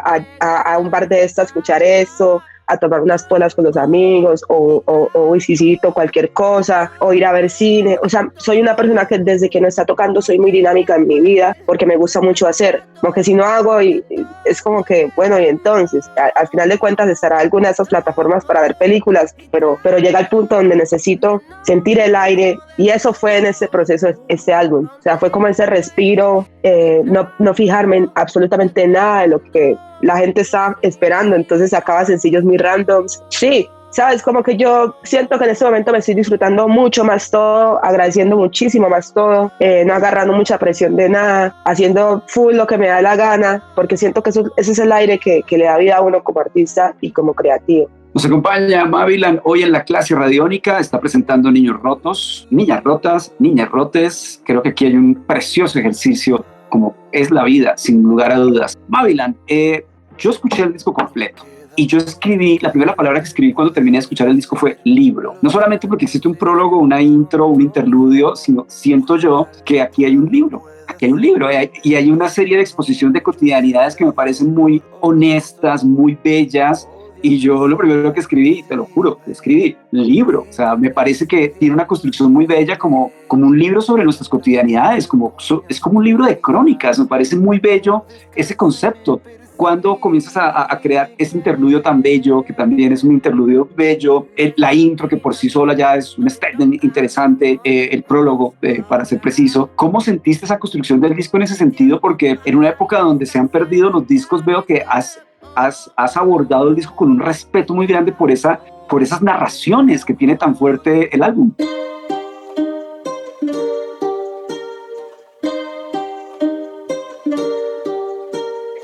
a, 0.41 0.79
un 0.79 0.91
bar 0.91 1.09
de 1.09 1.25
esto 1.25 1.43
escuchar 1.43 1.83
eso, 1.83 2.43
a 2.71 2.79
tomar 2.79 3.01
unas 3.01 3.25
polas 3.25 3.55
con 3.55 3.65
los 3.65 3.77
amigos 3.77 4.45
o, 4.49 4.83
o, 4.87 5.09
o 5.13 5.33
visito 5.33 5.93
cualquier 5.93 6.31
cosa 6.31 6.93
o 7.01 7.13
ir 7.13 7.25
a 7.27 7.33
ver 7.33 7.51
cine. 7.51 7.99
O 8.03 8.09
sea, 8.09 8.31
soy 8.37 8.61
una 8.61 8.77
persona 8.77 9.07
que 9.07 9.19
desde 9.19 9.51
que 9.51 9.61
no 9.61 9.69
está 9.69 9.85
tocando 9.85 10.23
soy 10.23 10.39
muy 10.39 10.53
dinámica 10.53 10.95
en 10.95 11.07
mi 11.07 11.21
vida 11.21 11.57
porque 11.67 11.87
me 11.87 11.97
gusta 11.97 12.21
mucho 12.21 12.47
hacer. 12.47 12.83
Como 13.01 13.13
que 13.13 13.25
si 13.25 13.35
no 13.35 13.45
hago 13.45 13.83
y, 13.83 14.05
es 14.45 14.63
como 14.63 14.85
que, 14.85 15.11
bueno, 15.17 15.39
y 15.41 15.47
entonces, 15.47 16.09
al 16.17 16.49
final 16.49 16.69
de 16.69 16.79
cuentas 16.79 17.09
estará 17.09 17.39
alguna 17.39 17.69
de 17.69 17.73
esas 17.73 17.89
plataformas 17.89 18.45
para 18.45 18.63
ver 18.63 18.77
películas, 18.77 19.35
pero, 19.51 19.79
pero 19.83 19.99
llega 19.99 20.21
el 20.21 20.29
punto 20.29 20.57
donde 20.57 20.77
necesito 20.77 21.43
sentir 21.63 21.99
el 21.99 22.15
aire 22.15 22.59
y 22.77 22.91
eso 22.91 23.13
fue 23.13 23.39
en 23.39 23.47
ese 23.47 23.69
proceso, 23.69 24.09
este 24.29 24.53
álbum. 24.53 24.89
O 24.99 25.03
sea, 25.03 25.19
fue 25.19 25.31
como 25.31 25.49
ese 25.49 25.67
respiro, 25.67 26.47
eh, 26.63 27.03
no, 27.05 27.31
no 27.39 27.55
fijarme 27.55 27.97
en 27.97 28.11
absolutamente 28.15 28.87
nada 28.87 29.23
de 29.23 29.29
lo 29.29 29.43
que 29.43 29.77
la 30.03 30.17
gente 30.17 30.43
está 30.43 30.77
esperando, 30.83 31.37
entonces 31.37 31.71
sacaba 31.71 32.05
sencillos 32.05 32.45
muy 32.45 32.57
randoms. 32.57 33.23
Sí, 33.29 33.69
sabes, 33.91 34.23
como 34.23 34.43
que 34.43 34.57
yo 34.57 34.97
siento 35.03 35.39
que 35.39 35.45
en 35.45 35.51
este 35.51 35.65
momento 35.65 35.93
me 35.93 35.99
estoy 35.99 36.15
disfrutando 36.15 36.69
mucho 36.69 37.05
más 37.05 37.31
todo, 37.31 37.85
agradeciendo 37.85 38.37
muchísimo 38.37 38.89
más 38.89 39.13
todo, 39.13 39.53
eh, 39.61 39.85
no 39.85 39.95
agarrando 39.95 40.33
mucha 40.33 40.59
presión 40.59 40.97
de 40.97 41.09
nada, 41.09 41.55
haciendo 41.65 42.23
full 42.27 42.55
lo 42.55 42.67
que 42.67 42.79
me 42.79 42.89
da 42.89 43.03
la 43.03 43.17
gana, 43.17 43.63
porque 43.75 43.97
siento 43.97 44.23
que 44.23 44.31
eso, 44.31 44.45
ese 44.57 44.73
es 44.73 44.79
el 44.79 44.93
aire 44.93 45.19
que, 45.19 45.43
que 45.47 45.59
le 45.59 45.65
da 45.65 45.79
vida 45.79 45.97
a 45.97 46.03
uno 46.03 46.23
como 46.23 46.41
artista 46.41 46.95
y 47.01 47.11
como 47.11 47.35
creativo. 47.35 47.89
Nos 48.13 48.25
acompaña 48.25 48.85
Mavilan 48.87 49.41
hoy 49.45 49.63
en 49.63 49.71
la 49.71 49.85
clase 49.85 50.17
radiónica, 50.17 50.81
está 50.81 50.99
presentando 50.99 51.49
Niños 51.53 51.81
Rotos, 51.81 52.49
Niñas 52.51 52.83
Rotas, 52.83 53.33
Niñas 53.39 53.71
Rotes. 53.71 54.43
Creo 54.45 54.63
que 54.63 54.71
aquí 54.71 54.87
hay 54.87 54.97
un 54.97 55.15
precioso 55.15 55.79
ejercicio 55.79 56.45
como 56.71 56.97
es 57.13 57.31
la 57.31 57.45
vida, 57.45 57.75
sin 57.77 58.03
lugar 58.03 58.33
a 58.33 58.39
dudas. 58.39 58.77
Mavilan, 58.89 59.37
eh, 59.47 59.85
yo 60.21 60.31
escuché 60.31 60.63
el 60.63 60.73
disco 60.73 60.93
completo 60.93 61.45
y 61.77 61.87
yo 61.87 61.99
escribí, 61.99 62.59
la 62.59 62.71
primera 62.71 62.95
palabra 62.95 63.21
que 63.21 63.29
escribí 63.29 63.53
cuando 63.53 63.73
terminé 63.73 63.97
de 63.97 64.01
escuchar 64.01 64.29
el 64.29 64.37
disco 64.37 64.57
fue 64.57 64.79
libro. 64.85 65.37
No 65.41 65.51
solamente 65.51 65.89
porque 65.89 66.05
existe 66.05 66.29
un 66.29 66.35
prólogo, 66.35 66.79
una 66.79 67.01
intro, 67.01 67.47
un 67.47 67.63
interludio, 67.63 68.37
sino 68.37 68.67
siento 68.69 69.17
yo 69.17 69.49
que 69.65 69.81
aquí 69.81 70.05
hay 70.05 70.17
un 70.17 70.31
libro. 70.31 70.63
Aquí 70.89 71.07
hay 71.07 71.13
un 71.13 71.21
libro 71.21 71.49
y 71.83 71.95
hay 71.95 72.11
una 72.11 72.29
serie 72.29 72.57
de 72.57 72.63
exposición 72.63 73.13
de 73.13 73.23
cotidianidades 73.23 73.95
que 73.95 74.05
me 74.05 74.13
parecen 74.13 74.53
muy 74.53 74.83
honestas, 75.01 75.85
muy 75.85 76.19
bellas, 76.23 76.87
y 77.23 77.39
yo 77.39 77.69
lo 77.69 77.77
primero 77.77 78.13
que 78.13 78.21
escribí, 78.21 78.63
te 78.63 78.77
lo 78.77 78.87
juro, 78.87 79.19
escribí 79.27 79.77
libro. 79.91 80.47
O 80.49 80.53
sea, 80.53 80.75
me 80.77 80.91
parece 80.91 81.27
que 81.27 81.49
tiene 81.49 81.75
una 81.75 81.87
construcción 81.87 82.33
muy 82.33 82.47
bella 82.47 82.79
como, 82.79 83.13
como 83.29 83.47
un 83.47 83.59
libro 83.59 83.81
sobre 83.81 84.05
nuestras 84.05 84.29
cotidianidades, 84.29 85.07
como, 85.07 85.35
es 85.69 85.81
como 85.81 85.99
un 85.99 86.05
libro 86.05 86.25
de 86.25 86.41
crónicas. 86.41 86.99
Me 86.99 87.07
parece 87.07 87.37
muy 87.37 87.59
bello 87.59 88.05
ese 88.35 88.57
concepto 88.57 89.21
cuando 89.61 90.01
comienzas 90.01 90.39
a, 90.39 90.81
crear 90.81 91.11
ese 91.19 91.37
interludio 91.37 91.83
tan 91.83 92.01
bello, 92.01 92.43
que 92.43 92.55
también 92.55 92.95
es 92.95 93.05
un 93.05 93.13
interludio 93.13 93.69
bello, 93.77 94.27
la 94.57 94.73
intro 94.73 95.07
que 95.07 95.19
por 95.19 95.35
sí 95.35 95.51
sola 95.51 95.75
ya 95.77 95.97
es 95.97 96.17
un 96.17 96.31
statement 96.31 96.83
interesante, 96.83 97.61
eh, 97.63 97.91
el 97.93 98.03
prólogo, 98.03 98.55
eh, 98.63 98.83
para 98.89 99.05
ser 99.05 99.21
preciso, 99.21 99.69
¿cómo 99.77 100.01
sentiste 100.01 100.47
esa 100.47 100.59
construcción 100.59 100.99
del 100.99 101.15
disco 101.15 101.37
en 101.37 101.43
ese 101.43 101.57
sentido? 101.57 102.01
Porque 102.01 102.39
en 102.43 102.57
una 102.57 102.71
época 102.71 103.01
donde 103.01 103.27
se 103.27 103.39
han 103.39 103.49
perdido 103.49 103.91
los 103.91 104.07
discos, 104.07 104.43
veo 104.47 104.65
que 104.65 104.83
has, 104.89 105.21
has, 105.55 105.93
has 105.95 106.17
abordado 106.17 106.71
el 106.71 106.75
disco 106.75 106.97
con 106.97 107.11
un 107.11 107.21
respeto 107.21 107.75
muy 107.75 107.87
grande 107.87 108.13
por, 108.13 108.31
esa, 108.31 108.61
por 108.89 109.03
esas 109.03 109.21
narraciones 109.21 110.07
que 110.07 110.15
tiene 110.15 110.37
tan 110.37 110.57
fuerte 110.57 111.15
el 111.15 111.23
álbum. 111.23 111.53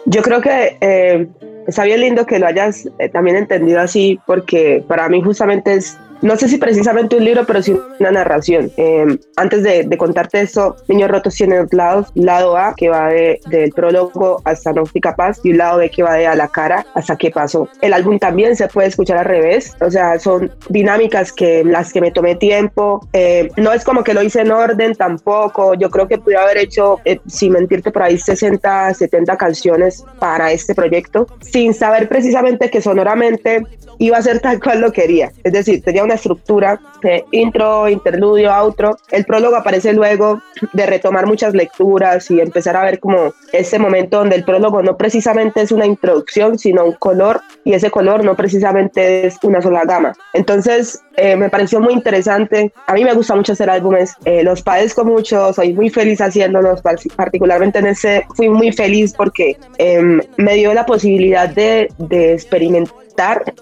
Yo 0.06 0.22
creo 0.22 0.40
que 0.40 0.78
eh, 0.80 1.28
está 1.66 1.84
bien 1.84 2.00
lindo 2.00 2.26
que 2.26 2.38
lo 2.38 2.46
hayas 2.46 2.88
eh, 2.98 3.08
también 3.08 3.36
entendido 3.36 3.80
así, 3.80 4.20
porque 4.24 4.84
para 4.86 5.08
mí 5.08 5.20
justamente 5.20 5.74
es 5.74 5.98
no 6.22 6.36
sé 6.36 6.48
si 6.48 6.58
precisamente 6.58 7.16
un 7.16 7.24
libro, 7.24 7.44
pero 7.46 7.62
sí 7.62 7.76
una 8.00 8.10
narración. 8.10 8.70
Em, 8.76 9.18
antes 9.36 9.62
de, 9.62 9.96
contarte 9.96 10.40
eso, 10.40 10.76
Niños 10.88 11.10
Rotos 11.10 11.34
tiene 11.34 11.58
dos 11.58 11.72
lados. 11.72 12.08
Lado 12.14 12.56
A, 12.56 12.74
que 12.76 12.88
va 12.88 13.08
de, 13.08 13.40
del 13.48 13.70
prólogo 13.72 14.40
hasta 14.44 14.72
No 14.72 14.86
Fui 14.86 15.00
Capaz, 15.00 15.38
y 15.42 15.50
un 15.50 15.58
lado 15.58 15.78
B, 15.78 15.90
que 15.90 16.02
va 16.02 16.14
de 16.14 16.26
A 16.26 16.34
la 16.34 16.48
cara 16.48 16.86
hasta 16.94 17.16
qué 17.16 17.30
pasó. 17.30 17.68
El 17.80 17.92
álbum 17.92 18.18
también 18.18 18.56
se 18.56 18.68
puede 18.68 18.88
escuchar 18.88 19.18
al 19.18 19.24
revés, 19.24 19.74
o 19.80 19.90
sea, 19.90 20.18
son 20.18 20.50
dinámicas 20.68 21.32
que 21.32 21.64
las 21.64 21.92
que 21.92 22.00
me 22.00 22.10
tomé 22.10 22.36
tiempo. 22.36 23.06
Em, 23.12 23.48
no 23.56 23.72
es 23.72 23.84
como 23.84 24.04
que 24.04 24.14
lo 24.14 24.22
hice 24.22 24.40
en 24.42 24.52
orden 24.52 24.94
tampoco. 24.94 25.74
Yo 25.74 25.90
creo 25.90 26.08
que 26.08 26.18
pude 26.18 26.36
haber 26.36 26.58
hecho, 26.58 27.00
eh, 27.04 27.18
sin 27.26 27.52
mentirte, 27.52 27.90
por 27.90 28.02
ahí 28.02 28.18
60, 28.18 28.94
70 28.94 29.36
canciones 29.36 30.04
para 30.18 30.52
este 30.52 30.74
proyecto, 30.74 31.26
sin 31.40 31.74
saber 31.74 32.08
precisamente 32.08 32.70
que 32.70 32.80
sonoramente 32.80 33.64
iba 33.98 34.18
a 34.18 34.22
ser 34.22 34.40
tal 34.40 34.60
cual 34.60 34.80
lo 34.80 34.92
quería. 34.92 35.32
Es 35.44 35.52
decir, 35.52 35.82
tenía 35.82 36.04
una 36.04 36.15
estructura, 36.16 36.80
de 37.02 37.24
intro, 37.30 37.88
interludio, 37.88 38.52
outro. 38.52 38.98
El 39.10 39.24
prólogo 39.24 39.56
aparece 39.56 39.92
luego 39.92 40.42
de 40.72 40.86
retomar 40.86 41.26
muchas 41.26 41.54
lecturas 41.54 42.30
y 42.30 42.40
empezar 42.40 42.76
a 42.76 42.84
ver 42.84 42.98
como 42.98 43.32
ese 43.52 43.78
momento 43.78 44.18
donde 44.18 44.36
el 44.36 44.44
prólogo 44.44 44.82
no 44.82 44.96
precisamente 44.96 45.62
es 45.62 45.72
una 45.72 45.86
introducción, 45.86 46.58
sino 46.58 46.84
un 46.84 46.92
color 46.92 47.40
y 47.64 47.74
ese 47.74 47.90
color 47.90 48.24
no 48.24 48.34
precisamente 48.34 49.26
es 49.26 49.38
una 49.42 49.62
sola 49.62 49.82
gama. 49.84 50.12
Entonces, 50.32 51.02
eh, 51.16 51.36
me 51.36 51.48
pareció 51.48 51.80
muy 51.80 51.94
interesante. 51.94 52.72
A 52.86 52.94
mí 52.94 53.04
me 53.04 53.14
gusta 53.14 53.34
mucho 53.34 53.52
hacer 53.52 53.70
álbumes, 53.70 54.14
eh, 54.24 54.42
los 54.42 54.62
padezco 54.62 55.04
mucho, 55.04 55.52
soy 55.52 55.72
muy 55.72 55.90
feliz 55.90 56.20
haciéndolos, 56.20 56.82
particularmente 57.16 57.78
en 57.78 57.86
ese 57.86 58.26
fui 58.34 58.48
muy 58.48 58.72
feliz 58.72 59.14
porque 59.14 59.56
em, 59.78 60.20
me 60.36 60.54
dio 60.54 60.74
la 60.74 60.84
posibilidad 60.84 61.48
de, 61.48 61.88
de 61.98 62.32
experimentar 62.34 62.96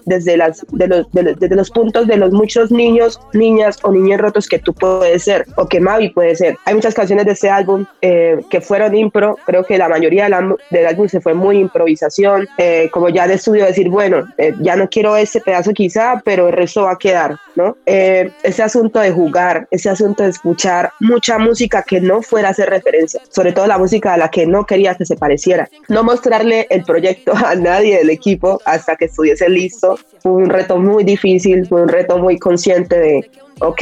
desde, 0.05 0.37
las, 0.37 0.65
de 0.71 0.87
los, 0.87 1.07
desde 1.11 1.55
los 1.55 1.71
puntos 1.71 2.07
de 2.07 2.17
los 2.17 2.31
muchos 2.35 2.71
niños, 2.71 3.19
niñas 3.33 3.79
o 3.83 3.91
niños 3.91 4.19
rotos 4.19 4.47
que 4.47 4.59
tú 4.59 4.73
puedes 4.73 5.23
ser 5.23 5.45
o 5.57 5.67
que 5.67 5.79
Mavi 5.79 6.09
puede 6.09 6.35
ser. 6.35 6.57
Hay 6.65 6.75
muchas 6.75 6.93
canciones 6.93 7.25
de 7.25 7.31
este 7.31 7.49
álbum 7.49 7.85
eh, 8.01 8.39
que 8.49 8.61
fueron 8.61 8.95
impro, 8.95 9.37
creo 9.45 9.63
que 9.63 9.77
la 9.77 9.89
mayoría 9.89 10.25
del, 10.25 10.85
álbum 10.85 11.07
se 11.07 11.21
fue 11.21 11.33
muy 11.33 11.57
improvisación, 11.57 12.47
eh, 12.57 12.89
como 12.91 13.09
ya 13.09 13.27
de 13.27 13.35
estudio 13.35 13.65
decir, 13.65 13.89
bueno, 13.89 14.25
eh, 14.37 14.53
ya 14.61 14.75
no 14.75 14.89
quiero 14.89 15.15
ese 15.15 15.41
pedazo 15.41 15.73
quizá, 15.73 16.21
pero 16.23 16.47
el 16.47 16.53
resto 16.53 16.83
va 16.83 16.91
a 16.91 16.97
quedar, 16.97 17.37
¿no? 17.55 17.77
ese 17.85 18.63
asunto 18.63 18.99
de 18.99 19.11
jugar, 19.11 19.67
ese 19.71 19.89
asunto 19.89 20.23
de 20.23 20.29
escuchar 20.29 20.91
mucha 20.99 21.37
música 21.39 21.83
que 21.83 22.01
no 22.01 22.21
fuera 22.21 22.49
a 22.49 22.51
hacer 22.51 22.69
referencia, 22.69 23.21
sobre 23.29 23.53
todo 23.53 23.67
la 23.67 23.77
música 23.77 24.13
a 24.13 24.17
la 24.17 24.29
que 24.29 24.45
no 24.45 24.65
quería 24.65 24.95
que 24.95 25.05
se 25.05 25.15
pareciera, 25.15 25.69
no 25.87 26.03
mostrarle 26.03 26.67
el 26.69 26.83
proyecto 26.83 27.33
a 27.45 27.55
nadie 27.55 27.97
del 27.97 28.09
equipo 28.09 28.59
hasta 28.65 28.95
que 28.95 29.05
estuviese 29.05 29.49
listo. 29.49 29.97
Fue 30.19 30.31
un 30.31 30.49
reto 30.49 30.77
muy 30.77 31.03
difícil, 31.03 31.67
fue 31.67 31.83
un 31.83 31.87
reto 31.87 32.17
muy 32.17 32.24
consciente 32.37 32.97
de, 32.97 33.31
ok, 33.59 33.81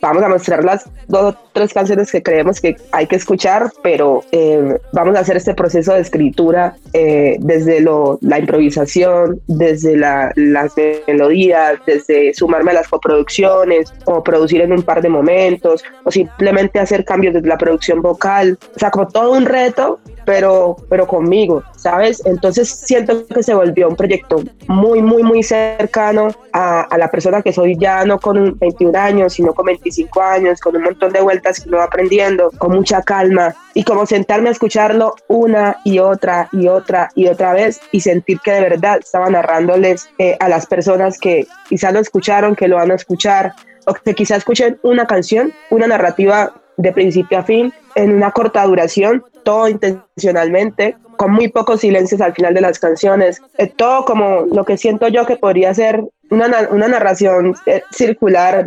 vamos 0.00 0.22
a 0.22 0.28
mostrar 0.28 0.64
las 0.64 0.88
dos 1.08 1.34
o 1.34 1.38
tres 1.52 1.72
canciones 1.72 2.10
que 2.10 2.22
creemos 2.22 2.60
que 2.60 2.76
hay 2.92 3.06
que 3.06 3.16
escuchar, 3.16 3.70
pero 3.82 4.24
eh, 4.32 4.78
vamos 4.92 5.16
a 5.16 5.20
hacer 5.20 5.36
este 5.36 5.54
proceso 5.54 5.94
de 5.94 6.00
escritura 6.00 6.76
eh, 6.92 7.36
desde 7.40 7.80
lo, 7.80 8.18
la 8.20 8.38
improvisación, 8.38 9.40
desde 9.46 9.96
las 9.96 10.72
melodías, 11.06 11.78
desde 11.86 12.34
sumarme 12.34 12.72
a 12.72 12.74
las 12.74 12.88
coproducciones 12.88 13.92
o 14.04 14.22
producir 14.22 14.60
en 14.60 14.72
un 14.72 14.82
par 14.82 15.02
de 15.02 15.08
momentos 15.08 15.82
o 16.04 16.10
simplemente 16.10 16.78
hacer 16.78 17.04
cambios 17.04 17.34
desde 17.34 17.48
la 17.48 17.58
producción 17.58 18.02
vocal. 18.02 18.58
O 18.74 18.78
sea, 18.78 18.90
como 18.90 19.08
todo 19.08 19.32
un 19.32 19.46
reto 19.46 19.98
pero, 20.26 20.76
pero 20.90 21.06
conmigo, 21.06 21.62
¿sabes? 21.76 22.20
Entonces 22.26 22.68
siento 22.68 23.26
que 23.26 23.42
se 23.42 23.54
volvió 23.54 23.88
un 23.88 23.96
proyecto 23.96 24.42
muy, 24.66 25.00
muy, 25.00 25.22
muy 25.22 25.42
cercano 25.42 26.28
a, 26.52 26.82
a, 26.82 26.98
la 26.98 27.08
persona 27.10 27.40
que 27.40 27.52
soy 27.52 27.78
ya 27.78 28.04
no 28.04 28.18
con 28.18 28.58
21 28.58 28.98
años, 28.98 29.34
sino 29.34 29.54
con 29.54 29.66
25 29.66 30.20
años, 30.20 30.60
con 30.60 30.76
un 30.76 30.82
montón 30.82 31.12
de 31.12 31.20
vueltas 31.20 31.60
que 31.60 31.70
lo 31.70 31.80
aprendiendo, 31.80 32.50
con 32.58 32.72
mucha 32.72 33.00
calma 33.02 33.54
y 33.72 33.84
como 33.84 34.04
sentarme 34.04 34.48
a 34.48 34.52
escucharlo 34.52 35.14
una 35.28 35.76
y 35.84 36.00
otra 36.00 36.48
y 36.52 36.66
otra 36.66 37.10
y 37.14 37.28
otra 37.28 37.52
vez 37.52 37.80
y 37.92 38.00
sentir 38.00 38.40
que 38.40 38.52
de 38.52 38.62
verdad 38.62 38.98
estaba 38.98 39.30
narrándoles 39.30 40.08
eh, 40.18 40.36
a 40.40 40.48
las 40.48 40.66
personas 40.66 41.18
que 41.18 41.46
quizás 41.68 41.92
lo 41.92 42.00
escucharon, 42.00 42.56
que 42.56 42.68
lo 42.68 42.76
van 42.76 42.90
a 42.90 42.94
escuchar 42.96 43.52
o 43.86 43.94
que 43.94 44.14
quizás 44.14 44.38
escuchen 44.38 44.78
una 44.82 45.06
canción, 45.06 45.52
una 45.70 45.86
narrativa 45.86 46.52
de 46.76 46.92
principio 46.92 47.38
a 47.38 47.44
fin 47.44 47.72
en 47.94 48.12
una 48.12 48.30
corta 48.32 48.64
duración, 48.64 49.24
todo 49.46 49.68
intencionalmente, 49.68 50.96
con 51.16 51.32
muy 51.32 51.48
pocos 51.48 51.80
silencios 51.80 52.20
al 52.20 52.34
final 52.34 52.54
de 52.54 52.60
las 52.60 52.78
canciones, 52.78 53.40
eh, 53.58 53.66
todo 53.66 54.04
como 54.04 54.46
lo 54.52 54.64
que 54.64 54.76
siento 54.76 55.08
yo 55.08 55.26
que 55.26 55.36
podría 55.36 55.74
ser 55.74 56.02
una, 56.30 56.68
una 56.70 56.88
narración 56.88 57.54
eh, 57.66 57.82
circular 57.92 58.64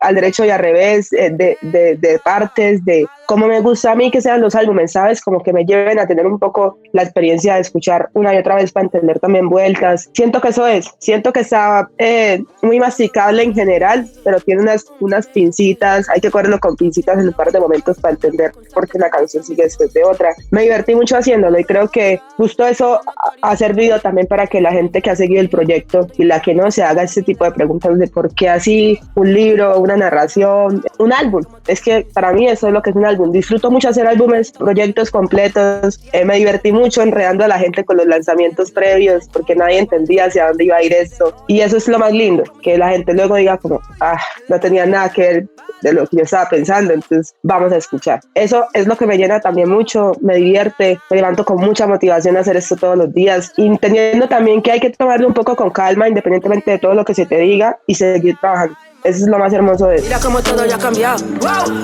al 0.00 0.14
derecho 0.14 0.44
y 0.44 0.50
al 0.50 0.58
revés, 0.58 1.12
eh, 1.12 1.30
de, 1.30 1.56
de, 1.62 1.96
de, 1.96 2.18
partes, 2.18 2.84
de 2.84 3.06
cómo 3.26 3.46
me 3.46 3.60
gusta 3.60 3.92
a 3.92 3.94
mí 3.94 4.10
que 4.10 4.20
sean 4.20 4.40
los 4.40 4.54
álbumes, 4.54 4.92
¿sabes? 4.92 5.20
Como 5.20 5.42
que 5.42 5.52
me 5.52 5.64
lleven 5.64 5.98
a 5.98 6.06
tener 6.06 6.26
un 6.26 6.38
poco 6.38 6.78
la 6.92 7.02
experiencia 7.02 7.54
de 7.54 7.60
escuchar 7.60 8.10
una 8.14 8.34
y 8.34 8.38
otra 8.38 8.56
vez 8.56 8.72
para 8.72 8.84
entender 8.84 9.20
también 9.20 9.48
vueltas. 9.48 10.10
Siento 10.14 10.40
que 10.40 10.48
eso 10.48 10.66
es, 10.66 10.90
siento 10.98 11.32
que 11.32 11.40
está 11.40 11.88
eh, 11.98 12.42
muy 12.62 12.80
masticable 12.80 13.42
en 13.42 13.54
general, 13.54 14.08
pero 14.24 14.40
tiene 14.40 14.62
unas, 14.62 14.84
unas 15.00 15.26
pincitas, 15.28 16.08
hay 16.08 16.20
que 16.20 16.30
cogerlo 16.30 16.58
con 16.58 16.76
pincitas 16.76 17.18
en 17.18 17.28
un 17.28 17.34
par 17.34 17.52
de 17.52 17.60
momentos 17.60 17.98
para 18.00 18.14
entender 18.14 18.52
por 18.74 18.88
qué 18.88 18.98
la 18.98 19.10
canción 19.10 19.44
sigue 19.44 19.62
después 19.62 19.92
de 19.92 20.04
otra. 20.04 20.34
Me 20.50 20.62
divertí 20.62 20.94
mucho 20.94 21.16
haciéndolo 21.16 21.58
y 21.58 21.64
creo 21.64 21.79
que 21.88 22.20
justo 22.36 22.66
eso 22.66 23.00
ha 23.42 23.56
servido 23.56 24.00
también 24.00 24.26
para 24.26 24.46
que 24.46 24.60
la 24.60 24.72
gente 24.72 25.02
que 25.02 25.10
ha 25.10 25.16
seguido 25.16 25.40
el 25.40 25.48
proyecto 25.48 26.06
y 26.16 26.24
la 26.24 26.40
que 26.40 26.54
no 26.54 26.70
sea 26.70 26.90
haga 26.90 27.02
este 27.02 27.22
tipo 27.22 27.44
de 27.44 27.52
preguntas 27.52 27.98
de 27.98 28.08
por 28.08 28.34
qué 28.34 28.48
así, 28.48 28.98
un 29.14 29.32
libro, 29.32 29.78
una 29.78 29.96
narración, 29.96 30.82
un 30.98 31.12
álbum. 31.12 31.42
Es 31.66 31.80
que 31.80 32.06
para 32.12 32.32
mí 32.32 32.48
eso 32.48 32.68
es 32.68 32.72
lo 32.72 32.82
que 32.82 32.90
es 32.90 32.96
un 32.96 33.04
álbum. 33.04 33.32
Disfruto 33.32 33.70
mucho 33.70 33.88
hacer 33.88 34.06
álbumes, 34.06 34.52
proyectos 34.52 35.10
completos. 35.10 36.00
Eh, 36.12 36.24
me 36.24 36.36
divertí 36.36 36.72
mucho 36.72 37.02
enredando 37.02 37.44
a 37.44 37.48
la 37.48 37.58
gente 37.58 37.84
con 37.84 37.96
los 37.96 38.06
lanzamientos 38.06 38.70
previos 38.70 39.28
porque 39.32 39.54
nadie 39.54 39.78
entendía 39.78 40.26
hacia 40.26 40.48
dónde 40.48 40.64
iba 40.64 40.76
a 40.76 40.82
ir 40.82 40.92
esto. 40.92 41.34
Y 41.46 41.60
eso 41.60 41.76
es 41.76 41.88
lo 41.88 41.98
más 41.98 42.12
lindo, 42.12 42.44
que 42.62 42.78
la 42.78 42.90
gente 42.90 43.14
luego 43.14 43.36
diga 43.36 43.58
como, 43.58 43.80
ah, 44.00 44.18
no 44.48 44.58
tenía 44.60 44.86
nada 44.86 45.10
que 45.10 45.22
ver 45.22 45.48
de 45.82 45.92
lo 45.92 46.06
que 46.06 46.18
yo 46.18 46.22
estaba 46.22 46.48
pensando, 46.48 46.92
entonces 46.92 47.34
vamos 47.42 47.72
a 47.72 47.76
escuchar. 47.76 48.20
Eso 48.34 48.66
es 48.72 48.86
lo 48.86 48.96
que 48.96 49.06
me 49.06 49.16
llena 49.16 49.40
también 49.40 49.68
mucho, 49.68 50.12
me 50.20 50.36
divierte, 50.36 50.98
me 51.10 51.16
levanto 51.16 51.44
con 51.44 51.58
mucha 51.58 51.86
motivación 51.86 52.36
a 52.36 52.40
hacer 52.40 52.56
esto 52.56 52.76
todos 52.76 52.96
los 52.96 53.12
días, 53.12 53.52
y 53.56 53.66
entendiendo 53.66 54.28
también 54.28 54.62
que 54.62 54.72
hay 54.72 54.80
que 54.80 54.90
tomarlo 54.90 55.26
un 55.26 55.34
poco 55.34 55.56
con 55.56 55.70
calma, 55.70 56.08
independientemente 56.08 56.70
de 56.72 56.78
todo 56.78 56.94
lo 56.94 57.04
que 57.04 57.14
se 57.14 57.26
te 57.26 57.38
diga, 57.38 57.78
y 57.86 57.94
seguir 57.94 58.36
trabajando. 58.40 58.76
Eso 59.02 59.24
es 59.24 59.30
lo 59.30 59.38
más 59.38 59.50
hermoso 59.52 59.86
de 59.86 60.02
Mira 60.02 60.18
cómo 60.20 60.42
todo 60.42 60.66
ya 60.66 60.76
ha 60.76 60.78
cambiado. 60.78 61.24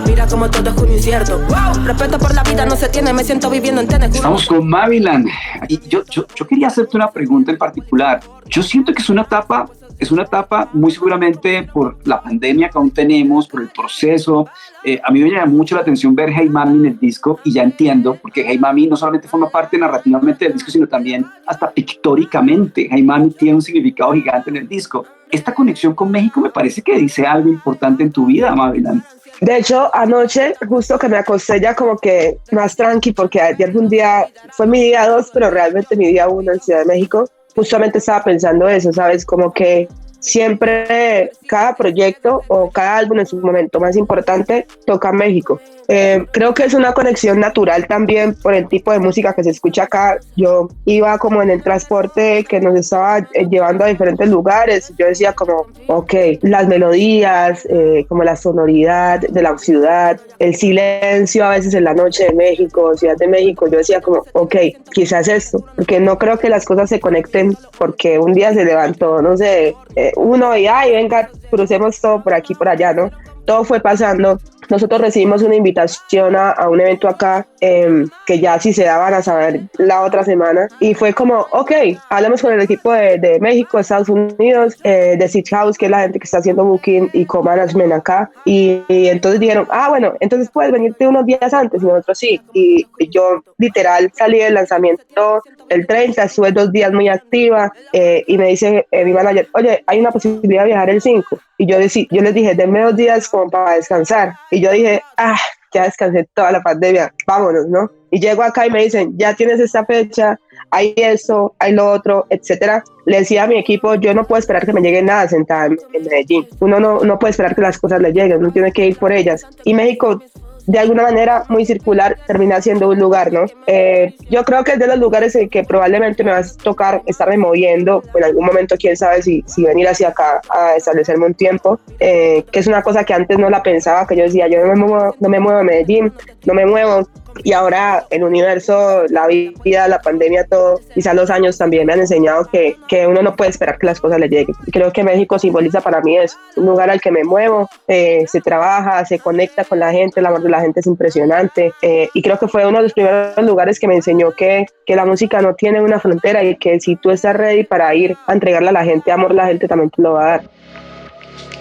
Mira 0.07 0.27
cómo 0.27 0.51
todo 0.51 0.69
es 0.69 0.77
un 0.77 0.93
incierto. 0.93 1.41
Respeto 1.85 2.19
por 2.19 2.35
la 2.35 2.43
vida 2.43 2.67
no 2.67 2.77
se 2.77 2.91
tiene, 2.91 3.13
me 3.15 3.25
siento 3.25 3.49
viviendo 3.49 3.81
en 3.81 3.89
Tennessee. 3.89 4.17
Estamos 4.17 4.47
con 4.47 4.69
Mavilan. 4.69 5.27
Y 5.67 5.81
yo, 5.89 6.05
yo, 6.11 6.27
yo 6.35 6.47
quería 6.47 6.67
hacerte 6.67 6.95
una 6.97 7.11
pregunta 7.11 7.51
en 7.51 7.57
particular. 7.57 8.21
Yo 8.49 8.63
siento 8.63 8.93
que 8.93 9.01
es 9.01 9.09
una 9.09 9.23
etapa 9.23 9.67
es 9.99 10.11
una 10.11 10.23
etapa 10.23 10.69
muy 10.73 10.91
seguramente 10.91 11.69
por 11.73 11.97
la 12.07 12.23
pandemia 12.23 12.69
que 12.69 12.79
aún 12.79 12.91
tenemos, 12.91 13.49
por 13.49 13.63
el 13.63 13.69
proceso. 13.69 14.49
Eh, 14.85 15.01
a 15.03 15.11
mí 15.11 15.23
me 15.23 15.31
llama 15.31 15.47
mucho 15.47 15.75
la 15.75 15.81
atención 15.81 16.15
ver 16.15 16.31
Hey 16.31 16.49
Mami 16.49 16.79
en 16.79 16.87
el 16.87 16.99
disco 16.99 17.41
y 17.45 17.53
ya 17.53 17.63
entiendo, 17.63 18.19
porque 18.21 18.45
Hey 18.47 18.59
Mami 18.59 18.87
no 18.87 18.97
solamente 18.97 19.29
forma 19.29 19.49
parte 19.49 19.79
narrativamente 19.79 20.45
del 20.45 20.55
disco, 20.55 20.71
sino 20.71 20.87
también 20.87 21.27
hasta 21.47 21.71
pictóricamente. 21.71 22.89
Hey 22.91 23.03
Mami 23.03 23.31
tiene 23.31 23.57
un 23.57 23.63
significado 23.63 24.13
gigante 24.13 24.51
en 24.51 24.57
el 24.57 24.69
disco. 24.69 25.05
Esta 25.31 25.55
conexión 25.55 25.95
con 25.95 26.11
México 26.11 26.41
me 26.41 26.51
parece 26.51 26.83
que 26.83 26.97
dice 26.99 27.27
algo 27.27 27.49
importante 27.49 28.03
en 28.03 28.13
tu 28.13 28.27
vida, 28.27 28.55
Mavilan. 28.55 29.03
De 29.41 29.59
hecho, 29.59 29.95
anoche, 29.95 30.55
justo 30.67 30.99
que 30.99 31.09
me 31.09 31.19
acosté 31.19 31.61
ya 31.61 31.75
como 31.75 31.97
que 31.99 32.39
más 32.53 32.75
tranqui, 32.75 33.13
porque 33.13 33.41
ayer 33.41 33.71
fue 33.73 33.83
un 33.83 33.89
día, 33.89 34.27
fue 34.51 34.67
mi 34.67 34.81
día 34.83 35.07
dos, 35.09 35.31
pero 35.33 35.51
realmente 35.51 35.97
mi 35.97 36.07
día 36.09 36.29
uno 36.29 36.53
en 36.53 36.61
Ciudad 36.61 36.81
de 36.81 36.87
México 36.87 37.29
justamente 37.57 37.99
estaba 37.99 38.23
pensando 38.23 38.69
eso, 38.69 38.93
¿sabes? 38.93 39.25
Como 39.25 39.53
que 39.53 39.89
siempre 40.21 41.31
cada 41.47 41.75
proyecto 41.75 42.43
o 42.49 42.71
cada 42.71 42.97
álbum 42.97 43.21
en 43.21 43.27
su 43.27 43.37
momento 43.39 43.81
más 43.81 43.97
importante 43.97 44.67
toca 44.85 45.13
México. 45.13 45.61
Eh, 45.89 46.25
creo 46.33 46.53
que 46.53 46.65
es 46.65 46.75
una 46.75 46.93
conexión 46.93 47.39
natural 47.39 47.87
también 47.87 48.35
por 48.35 48.55
el 48.55 48.67
tipo 48.69 48.93
de 48.93 48.99
música 48.99 49.33
que 49.35 49.45
se 49.45 49.51
escucha 49.51 49.85
acá. 49.85 50.19
Yo 50.37 50.69
iba 50.85 51.17
como 51.19 51.43
en 51.43 51.51
el 51.51 51.63
transporte 51.63 52.45
que 52.45 52.61
nos 52.61 52.77
estaba 52.77 53.19
eh, 53.19 53.47
llevando 53.49 53.85
a 53.85 53.89
diferentes 53.89 54.29
lugares. 54.29 54.93
Yo 54.99 55.07
decía 55.07 55.33
como, 55.33 55.67
ok, 55.87 56.15
las 56.43 56.67
melodías, 56.67 57.67
eh, 57.71 58.05
como 58.09 58.25
la 58.25 58.37
sonoridad 58.37 59.21
de 59.21 59.43
la 59.43 59.57
ciudad, 59.59 60.21
el 60.39 60.55
silencio 60.55 61.45
a 61.45 61.51
veces 61.51 61.75
en 61.75 61.85
la 61.85 61.95
noche 61.95 62.25
de 62.25 62.35
México, 62.35 62.97
Ciudad 62.97 63.17
de 63.17 63.29
México. 63.29 63.69
Yo 63.69 63.79
decía 63.79 64.01
como, 64.01 64.25
ok, 64.33 64.57
quizás 64.93 65.29
esto, 65.29 65.65
porque 65.77 66.01
no 66.01 66.19
creo 66.19 66.39
que 66.39 66.49
las 66.49 66.65
cosas 66.65 66.89
se 66.89 67.01
conecten 67.01 67.57
porque 67.79 68.19
un 68.19 68.35
día 68.35 68.53
se 68.53 68.65
levantó, 68.65 69.23
no 69.23 69.37
sé, 69.37 69.77
uno 70.17 70.57
y, 70.57 70.67
ay, 70.67 70.93
venga, 70.93 71.29
crucemos 71.51 72.01
todo 72.01 72.23
por 72.23 72.35
aquí, 72.35 72.55
por 72.55 72.69
allá, 72.69 72.93
¿no? 72.93 73.11
Todo 73.45 73.65
fue 73.65 73.81
pasando 73.81 74.39
nosotros 74.69 75.01
recibimos 75.01 75.43
una 75.43 75.55
invitación 75.55 76.37
a, 76.37 76.69
un 76.69 76.81
evento 76.81 77.09
acá 77.09 77.47
em, 77.61 78.09
que 78.27 78.41
ya 78.41 78.59
si 78.59 78.73
se 78.73 78.85
daban 78.85 79.15
a 79.15 79.23
saber 79.23 79.63
la 79.79 80.03
otra 80.03 80.25
semana 80.25 80.69
y 80.81 80.95
fue 80.95 81.13
como, 81.13 81.47
ok, 81.51 81.73
hablamos 82.11 82.43
con 82.43 82.53
el 82.53 82.61
equipo 82.61 82.93
de, 82.93 83.19
de 83.19 83.39
México, 83.41 83.79
Estados 83.79 84.09
Unidos, 84.09 84.77
eh, 84.85 85.17
de 85.19 85.29
Seat 85.29 85.49
House, 85.51 85.79
que 85.79 85.87
es 85.87 85.91
la 85.91 86.01
gente 86.01 86.19
que 86.19 86.25
está 86.25 86.39
haciendo 86.39 86.65
booking 86.65 87.11
y 87.13 87.25
co-management 87.27 87.93
acá 87.93 88.31
y, 88.45 88.83
entonces 88.89 89.41
dijeron, 89.41 89.67
ah, 89.71 89.89
bueno, 89.89 90.15
entonces 90.21 90.51
puedes 90.53 90.73
venirte 90.73 91.07
unos 91.07 91.27
días 91.27 91.53
antes 91.53 91.83
y 91.83 91.87
nosotros 91.87 92.19
sí. 92.19 92.41
Y, 92.53 92.87
yo 93.11 93.43
literal 93.59 94.11
salí 94.15 94.39
del 94.39 94.55
lanzamiento 94.55 95.43
el 95.69 95.87
30, 95.87 96.23
estuve 96.23 96.53
dos 96.53 96.73
días 96.73 96.93
muy 96.93 97.09
activa 97.09 97.73
eh, 97.93 98.25
y 98.27 98.39
me 98.39 98.49
dice 98.49 98.87
eh, 98.91 99.05
mi 99.05 99.13
manager, 99.13 99.49
oye, 99.53 99.83
hay 99.87 100.01
una 100.01 100.11
posibilidad 100.11 100.63
de 100.63 100.69
viajar 100.69 100.91
el 100.91 101.03
5. 101.03 101.39
Y 101.59 101.67
yo, 101.67 101.79
decí, 101.79 102.07
yo 102.11 102.23
les 102.23 102.35
dije, 102.35 102.55
denme 102.55 102.83
dos 102.83 102.97
días 102.97 103.29
como 103.29 103.51
para 103.51 103.75
descansar. 103.75 104.35
Y 104.51 104.61
yo 104.61 104.71
dije, 104.73 105.03
ah, 105.17 105.39
ya 105.73 105.85
descansé 105.85 106.29
toda 106.35 106.53
la 106.53 106.63
pandemia, 106.63 107.13
vámonos, 107.27 107.67
¿no? 107.67 107.91
Y 108.11 108.21
llego 108.21 108.43
acá 108.43 108.67
y 108.67 108.71
me 108.71 108.85
dicen, 108.85 109.13
ya 109.17 109.35
tienes 109.35 109.61
esta 109.61 109.85
fecha, 109.85 110.39
hay 110.71 110.95
eso, 110.97 111.55
hay 111.59 111.73
lo 111.73 111.91
otro, 111.91 112.27
etcétera. 112.31 112.83
Le 113.05 113.19
decía 113.19 113.45
a 113.45 113.47
mi 113.47 113.59
equipo, 113.59 113.95
yo 113.95 114.15
no 114.15 114.25
puedo 114.25 114.39
esperar 114.39 114.65
que 114.65 114.73
me 114.73 114.81
llegue 114.81 115.03
nada 115.03 115.29
sentada 115.29 115.67
en, 115.67 115.77
Medellín. 115.93 116.47
Uno 116.61 116.81
no, 116.81 117.01
no 117.01 117.19
puede 117.19 117.33
esperar 117.33 117.55
que 117.55 117.61
las 117.61 117.79
cosas 117.79 118.01
le 118.01 118.13
lleguen, 118.13 118.39
uno 118.39 118.53
tiene 118.53 118.73
que 118.73 118.87
ir 118.87 118.97
por 118.97 119.13
ellas. 119.13 119.47
Y 119.65 119.75
México 119.75 120.23
de 120.67 120.79
alguna 120.79 121.05
manera 121.05 121.45
muy 121.49 121.65
circular 121.65 122.19
termina 122.27 122.61
siendo 122.61 122.89
un 122.89 122.99
lugar, 122.99 123.33
¿no? 123.33 123.45
Eh, 123.67 124.15
yo 124.31 124.45
creo 124.45 124.65
que 124.65 124.73
es 124.73 124.79
de 124.79 124.87
los 124.87 124.99
lugares 124.99 125.35
en 125.37 125.49
que 125.49 125.65
probablemente 125.65 126.25
me 126.25 126.33
va 126.33 126.39
a 126.39 126.57
tocar 126.63 127.03
estarme 127.07 127.39
moviendo, 127.39 128.03
en 128.15 128.25
algún 128.25 128.45
momento 128.45 128.77
quién 128.79 128.97
sabe 128.97 129.23
si, 129.23 129.45
si 129.47 129.65
venir 129.65 129.89
hacia 129.89 130.09
acá 130.09 130.41
a 130.51 130.75
establecerme 130.77 131.27
un 131.27 131.35
tiempo, 131.35 131.79
eh, 132.01 132.45
que 132.51 132.61
es 132.61 132.67
una 132.67 132.83
cosa 132.83 133.05
que 133.05 133.15
antes 133.15 133.39
no 133.39 133.49
la 133.49 133.63
pensaba, 133.63 134.07
que 134.07 134.17
yo 134.17 134.25
decía, 134.25 134.49
yo 134.49 134.61
no 134.61 134.75
me 134.75 134.77
muevo, 134.77 135.15
no 135.21 135.29
me 135.29 135.41
muevo 135.41 135.59
a 135.59 135.63
Medellín, 135.63 136.13
no 136.45 136.55
me 136.55 136.67
muevo 136.67 137.07
y 137.45 137.53
ahora 137.53 138.07
el 138.11 138.25
universo, 138.25 139.05
la 139.09 139.27
vida, 139.27 139.89
la 139.89 140.01
pandemia, 140.01 140.45
todo, 140.45 140.81
quizás 140.95 141.15
los 141.15 141.31
años 141.31 141.59
también 141.59 141.87
me 141.87 141.93
han 141.93 142.01
enseñado 142.01 142.47
que, 142.47 142.77
que 142.89 143.07
uno 143.07 143.23
no 143.23 143.37
puede 143.37 143.51
esperar 143.51 143.79
que 143.79 143.87
las 143.87 144.01
cosas 144.01 144.19
le 144.19 144.29
lleguen. 144.29 144.55
Creo 144.73 144.93
que 144.93 145.05
México 145.05 145.39
simboliza 145.39 145.81
para 145.81 146.01
mí 146.01 146.17
es 146.17 146.37
un 146.57 146.67
lugar 146.67 146.91
al 146.91 147.01
que 147.01 147.11
me 147.11 147.25
muevo, 147.25 147.69
eh, 147.89 148.25
se 148.27 148.41
trabaja, 148.41 149.05
se 149.05 149.19
conecta 149.19 149.65
con 149.65 149.79
la 149.79 149.93
gente, 149.93 150.21
el 150.21 150.27
amor 150.27 150.43
de 150.43 150.51
la 150.51 150.61
gente 150.61 150.81
es 150.81 150.87
impresionante 150.87 151.73
eh, 151.83 152.09
y 152.15 152.23
creo 152.23 152.39
que 152.39 152.49
fue 152.49 152.67
uno 152.67 152.79
de 152.79 152.85
los 152.85 152.93
primeros 152.93 153.37
lugares 153.39 153.79
que 153.79 153.89
me 153.89 153.95
enseñó 153.95 154.33
que, 154.33 154.67
que 154.85 154.97
la 154.97 155.05
música 155.05 155.41
no 155.41 155.55
tiene 155.55 155.81
una 155.81 156.01
frontera 156.01 156.43
y 156.43 156.57
que 156.57 156.81
si 156.81 156.97
tú 156.97 157.11
estás 157.11 157.37
ready 157.37 157.65
para 157.65 157.95
ir 157.95 158.17
a 158.27 158.33
entregarle 158.33 158.69
a 158.69 158.73
la 158.73 158.85
gente 158.85 159.13
amor, 159.13 159.35
la 159.35 159.47
gente 159.47 159.69
también 159.69 159.91
te 159.91 160.03
lo 160.03 160.13
va 160.15 160.25
a 160.25 160.29
dar. 160.29 160.56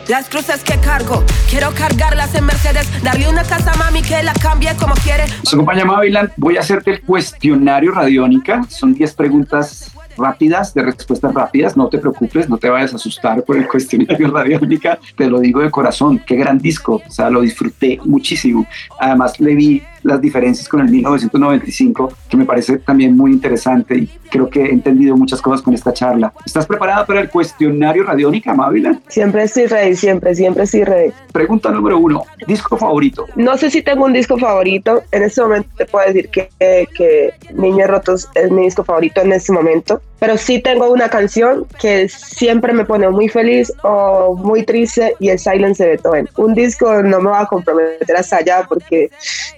Las 0.08 0.30
cruces 0.30 0.64
que 0.64 0.78
cargo, 0.80 1.24
quiero 1.50 1.72
cargarlas 1.72 2.36
en 2.36 2.46
Mercedes, 2.46 2.88
darle 3.04 3.28
una 3.28 3.44
casa 3.44 3.72
a 3.72 3.76
mami 3.76 4.04
que 4.04 4.22
la 4.22 4.34
cambie 4.34 4.70
como 4.80 4.94
quiere. 4.94 5.24
Nos 5.44 5.54
acompaña 5.56 5.84
Mavilan, 5.84 6.32
voy 6.38 6.58
a 6.58 6.60
hacerte 6.60 6.92
el 6.92 7.02
cuestionario 7.02 7.92
radiónica, 7.92 8.64
son 8.70 8.94
10 8.94 9.16
preguntas 9.16 9.92
rápidas, 10.16 10.76
de 10.76 10.84
respuestas 10.84 11.34
rápidas, 11.34 11.76
no 11.76 11.90
te 11.90 11.98
preocupes, 11.98 12.48
no 12.48 12.58
te 12.58 12.70
vayas 12.70 12.94
a 12.94 12.98
asustar 12.98 13.44
por 13.44 13.58
el 13.58 13.68
cuestionario 13.72 14.30
radiónica, 14.30 15.00
te 15.18 15.28
lo 15.28 15.40
digo 15.40 15.62
de 15.62 15.72
corazón, 15.72 16.20
qué 16.20 16.36
gran 16.36 16.60
disco, 16.60 17.02
o 17.04 17.12
sea, 17.12 17.32
lo 17.32 17.42
disfruté 17.42 18.00
muchísimo. 18.06 18.68
Además, 19.00 19.40
le 19.40 19.56
vi 19.56 19.84
las 20.06 20.22
diferencias 20.22 20.70
con 20.70 20.82
el 20.82 20.90
1995, 20.90 22.14
que 22.30 22.38
me 22.38 22.46
parece 22.46 22.78
también 22.78 23.18
muy 23.18 23.32
interesante 23.32 23.98
y 23.98 24.08
creo 24.30 24.48
que 24.48 24.62
he 24.62 24.72
entendido 24.72 25.18
muchas 25.18 25.42
cosas 25.42 25.64
con 25.64 25.74
esta 25.74 25.92
charla. 25.94 26.32
¿Estás 26.46 26.68
preparada 26.68 27.06
para 27.06 27.22
el 27.22 27.30
cuestionario 27.30 28.04
radiónica, 28.04 28.54
Mávila? 28.54 29.00
Siempre 29.08 29.44
estoy 29.44 29.66
ready, 29.66 29.96
siempre, 29.96 30.36
siempre 30.36 30.64
estoy 30.64 30.84
ready. 30.84 31.12
Pregunta 31.34 31.72
número 31.72 31.98
uno, 31.98 32.24
¿disco 32.48 32.78
favorito? 32.78 33.26
No 33.36 33.58
sé 33.58 33.72
si 33.72 33.82
tengo 33.82 34.06
un 34.06 34.14
disco 34.14 34.38
favorito, 34.38 35.02
en 35.12 35.24
este 35.24 35.42
momento 35.42 35.70
te 35.76 35.86
puedo 35.86 36.06
decir 36.06 36.30
que, 36.30 36.50
que 36.60 37.34
Niños 37.56 37.90
Rotos 37.90 38.30
es 38.36 38.52
mi 38.52 38.66
disco 38.66 38.84
favorito 38.84 39.22
en 39.22 39.34
este 39.34 39.54
momento, 39.54 40.02
pero 40.20 40.38
sí 40.38 40.62
tengo 40.62 40.92
una 40.92 41.10
canción 41.10 41.66
que 41.80 42.08
siempre 42.10 42.74
me 42.74 42.86
pone 42.86 43.10
muy 43.10 43.30
feliz 43.30 43.72
o 43.84 44.36
muy 44.36 44.64
triste 44.64 45.16
y 45.20 45.30
es 45.30 45.44
Silence 45.44 45.84
de 45.84 45.90
Beethoven. 45.92 46.30
Un 46.38 46.54
disco 46.54 47.02
no 47.04 47.20
me 47.20 47.30
va 47.30 47.42
a 47.42 47.46
comprometer 47.46 48.16
hasta 48.16 48.38
allá 48.38 48.66
porque 48.68 49.12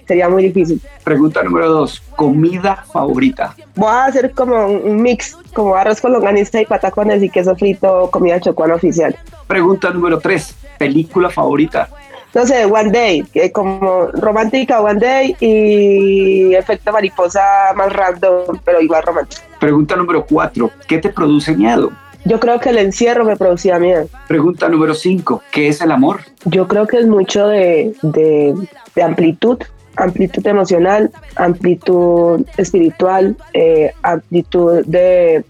sería 0.06 0.28
muy 0.28 0.44
difícil. 0.44 0.80
Pregunta 1.04 1.42
número 1.42 1.68
dos, 1.68 2.02
comida 2.16 2.84
favorita. 2.92 3.54
Voy 3.76 3.88
a 3.88 4.06
hacer 4.06 4.32
como 4.32 4.66
un 4.66 5.00
mix, 5.00 5.36
como 5.52 5.74
arroz 5.74 6.00
con 6.00 6.12
longaniza 6.12 6.60
y 6.60 6.66
patacones 6.66 7.22
y 7.22 7.30
queso 7.30 7.54
frito, 7.56 8.10
comida 8.10 8.40
chocuana 8.40 8.74
oficial. 8.74 9.16
Pregunta 9.46 9.90
número 9.90 10.18
tres, 10.18 10.54
película 10.78 11.30
favorita. 11.30 11.88
No 12.34 12.46
sé, 12.46 12.66
One 12.66 12.90
Day, 12.90 13.22
que 13.22 13.50
como 13.50 14.08
romántica 14.12 14.80
One 14.80 15.00
Day 15.00 15.36
y 15.40 16.54
efecto 16.54 16.92
mariposa 16.92 17.40
más 17.74 17.92
random, 17.92 18.58
pero 18.64 18.80
igual 18.80 19.02
romántica. 19.02 19.42
Pregunta 19.58 19.96
número 19.96 20.24
cuatro, 20.26 20.70
¿qué 20.86 20.98
te 20.98 21.08
produce 21.08 21.56
miedo? 21.56 21.90
Yo 22.24 22.38
creo 22.38 22.60
que 22.60 22.70
el 22.70 22.78
encierro 22.78 23.24
me 23.24 23.36
producía 23.36 23.78
miedo. 23.78 24.06
Pregunta 24.26 24.68
número 24.68 24.94
cinco, 24.94 25.42
¿qué 25.50 25.68
es 25.68 25.80
el 25.80 25.90
amor? 25.90 26.20
Yo 26.44 26.68
creo 26.68 26.86
que 26.86 26.98
es 26.98 27.06
mucho 27.06 27.48
de, 27.48 27.94
de, 28.02 28.54
de 28.94 29.02
amplitud, 29.02 29.58
amplitud 29.98 30.46
emocional, 30.46 31.10
amplitud 31.36 32.46
espiritual, 32.56 33.36
eh, 33.52 33.92
amplitud 34.02 34.84
de, 34.86 35.44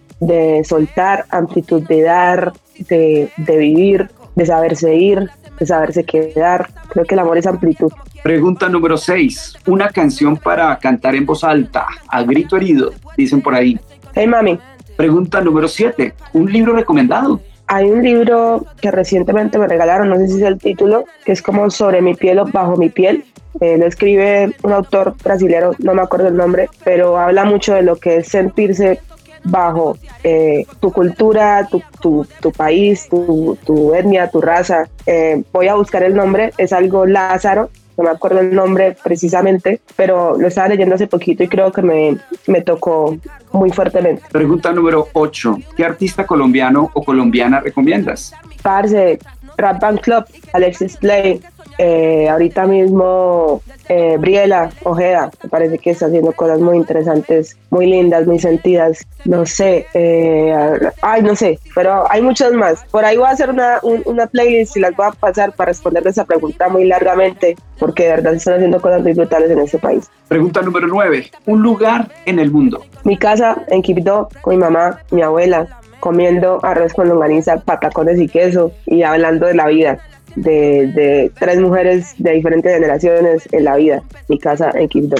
soltar, 0.64 1.26
amplitud 1.30 1.82
de 1.82 2.02
dar, 2.02 2.52
de, 2.88 3.30
vivir, 3.46 4.10
de 4.38 4.46
saberse 4.46 4.94
ir, 4.94 5.28
de 5.58 5.66
saberse 5.66 6.04
quedar. 6.04 6.70
Creo 6.88 7.04
que 7.04 7.14
el 7.14 7.18
amor 7.18 7.36
es 7.38 7.46
amplitud. 7.46 7.92
Pregunta 8.22 8.68
número 8.68 8.96
6. 8.96 9.56
Una 9.66 9.88
canción 9.88 10.36
para 10.36 10.78
cantar 10.78 11.16
en 11.16 11.26
voz 11.26 11.42
alta, 11.42 11.86
a 12.06 12.22
grito 12.22 12.56
herido, 12.56 12.92
dicen 13.16 13.42
por 13.42 13.54
ahí. 13.54 13.78
Hey, 14.14 14.28
mami. 14.28 14.58
Pregunta 14.96 15.40
número 15.40 15.66
7. 15.66 16.14
¿Un 16.34 16.52
libro 16.52 16.72
recomendado? 16.72 17.40
Hay 17.66 17.90
un 17.90 18.02
libro 18.02 18.64
que 18.80 18.90
recientemente 18.90 19.58
me 19.58 19.66
regalaron, 19.66 20.08
no 20.08 20.16
sé 20.16 20.28
si 20.28 20.36
es 20.36 20.42
el 20.42 20.58
título, 20.58 21.04
que 21.24 21.32
es 21.32 21.42
como 21.42 21.68
sobre 21.70 22.00
mi 22.00 22.14
piel 22.14 22.38
o 22.38 22.46
bajo 22.46 22.76
mi 22.76 22.88
piel, 22.88 23.24
eh, 23.60 23.76
lo 23.76 23.86
escribe 23.86 24.54
un 24.62 24.72
autor 24.72 25.14
brasileño, 25.22 25.72
no 25.80 25.94
me 25.94 26.02
acuerdo 26.02 26.28
el 26.28 26.36
nombre, 26.36 26.70
pero 26.84 27.18
habla 27.18 27.44
mucho 27.44 27.74
de 27.74 27.82
lo 27.82 27.96
que 27.96 28.18
es 28.18 28.28
sentirse 28.28 29.00
bajo 29.44 29.96
eh, 30.22 30.66
tu 30.80 30.92
cultura, 30.92 31.66
tu, 31.70 31.82
tu, 32.00 32.26
tu 32.40 32.52
país, 32.52 33.08
tu, 33.08 33.58
tu, 33.64 33.94
etnia, 33.94 34.30
tu 34.30 34.40
raza. 34.40 34.88
Eh, 35.06 35.42
voy 35.52 35.68
a 35.68 35.74
buscar 35.74 36.02
el 36.02 36.14
nombre, 36.14 36.52
es 36.58 36.72
algo 36.72 37.06
Lázaro, 37.06 37.70
no 37.98 38.04
me 38.04 38.10
acuerdo 38.10 38.40
el 38.40 38.54
nombre 38.54 38.96
precisamente, 39.02 39.80
pero 39.96 40.38
lo 40.38 40.46
estaba 40.46 40.68
leyendo 40.68 40.94
hace 40.94 41.08
poquito 41.08 41.42
y 41.42 41.48
creo 41.48 41.72
que 41.72 41.82
me, 41.82 42.16
me 42.46 42.62
tocó 42.62 43.18
muy 43.52 43.70
fuertemente. 43.70 44.22
Pregunta 44.30 44.72
número 44.72 45.08
8. 45.12 45.58
¿Qué 45.76 45.84
artista 45.84 46.24
colombiano 46.24 46.90
o 46.94 47.04
colombiana 47.04 47.58
recomiendas? 47.58 48.32
Parce, 48.62 49.18
Rap 49.56 49.80
Band 49.80 50.00
Club, 50.00 50.24
Alexis 50.52 50.96
Play, 50.96 51.40
eh, 51.78 52.28
ahorita 52.28 52.66
mismo 52.66 53.62
eh, 53.88 54.16
Briela 54.18 54.70
Ojeda, 54.82 55.30
me 55.42 55.48
parece 55.48 55.78
que 55.78 55.90
está 55.90 56.06
haciendo 56.06 56.32
cosas 56.32 56.60
muy 56.60 56.76
interesantes, 56.76 57.56
muy 57.70 57.86
lindas, 57.86 58.26
muy 58.26 58.40
sentidas. 58.40 59.06
No 59.24 59.46
sé, 59.46 59.86
eh, 59.94 60.52
ay, 61.02 61.22
no 61.22 61.36
sé, 61.36 61.60
pero 61.76 62.10
hay 62.10 62.20
muchas 62.20 62.52
más. 62.52 62.84
Por 62.90 63.04
ahí 63.04 63.16
voy 63.16 63.26
a 63.26 63.30
hacer 63.30 63.50
una, 63.50 63.78
una 63.82 64.26
playlist 64.26 64.76
y 64.76 64.80
las 64.80 64.94
voy 64.96 65.06
a 65.06 65.12
pasar 65.12 65.52
para 65.52 65.68
responder 65.68 66.04
esa 66.06 66.24
pregunta 66.24 66.68
muy 66.68 66.84
largamente, 66.84 67.56
porque 67.78 68.04
de 68.04 68.10
verdad 68.10 68.34
están 68.34 68.54
haciendo 68.54 68.80
cosas 68.80 69.02
muy 69.02 69.12
brutales 69.12 69.50
en 69.50 69.60
este 69.60 69.78
país. 69.78 70.10
Pregunta 70.26 70.60
número 70.62 70.88
9. 70.88 71.30
Un 71.46 71.62
lugar 71.62 72.10
en 72.26 72.40
el 72.40 72.50
mundo. 72.50 72.84
Mi 73.04 73.16
casa 73.16 73.62
en 73.68 73.82
Quibdó, 73.82 74.28
con 74.40 74.56
mi 74.56 74.60
mamá, 74.60 74.98
mi 75.12 75.22
abuela, 75.22 75.78
comiendo 76.00 76.58
arroz 76.64 76.92
con 76.92 77.08
longaniza, 77.08 77.58
patacones 77.58 78.18
y 78.20 78.28
queso 78.28 78.72
y 78.86 79.02
hablando 79.02 79.46
de 79.46 79.54
la 79.54 79.66
vida 79.66 79.98
de, 80.42 81.30
tres 81.38 81.60
mujeres 81.60 82.14
de 82.18 82.32
diferentes 82.32 82.72
generaciones 82.72 83.48
en 83.52 83.64
la 83.64 83.76
vida. 83.76 84.02
Mi 84.28 84.38
casa 84.38 84.70
en 84.74 84.88
Quibdó, 84.88 85.16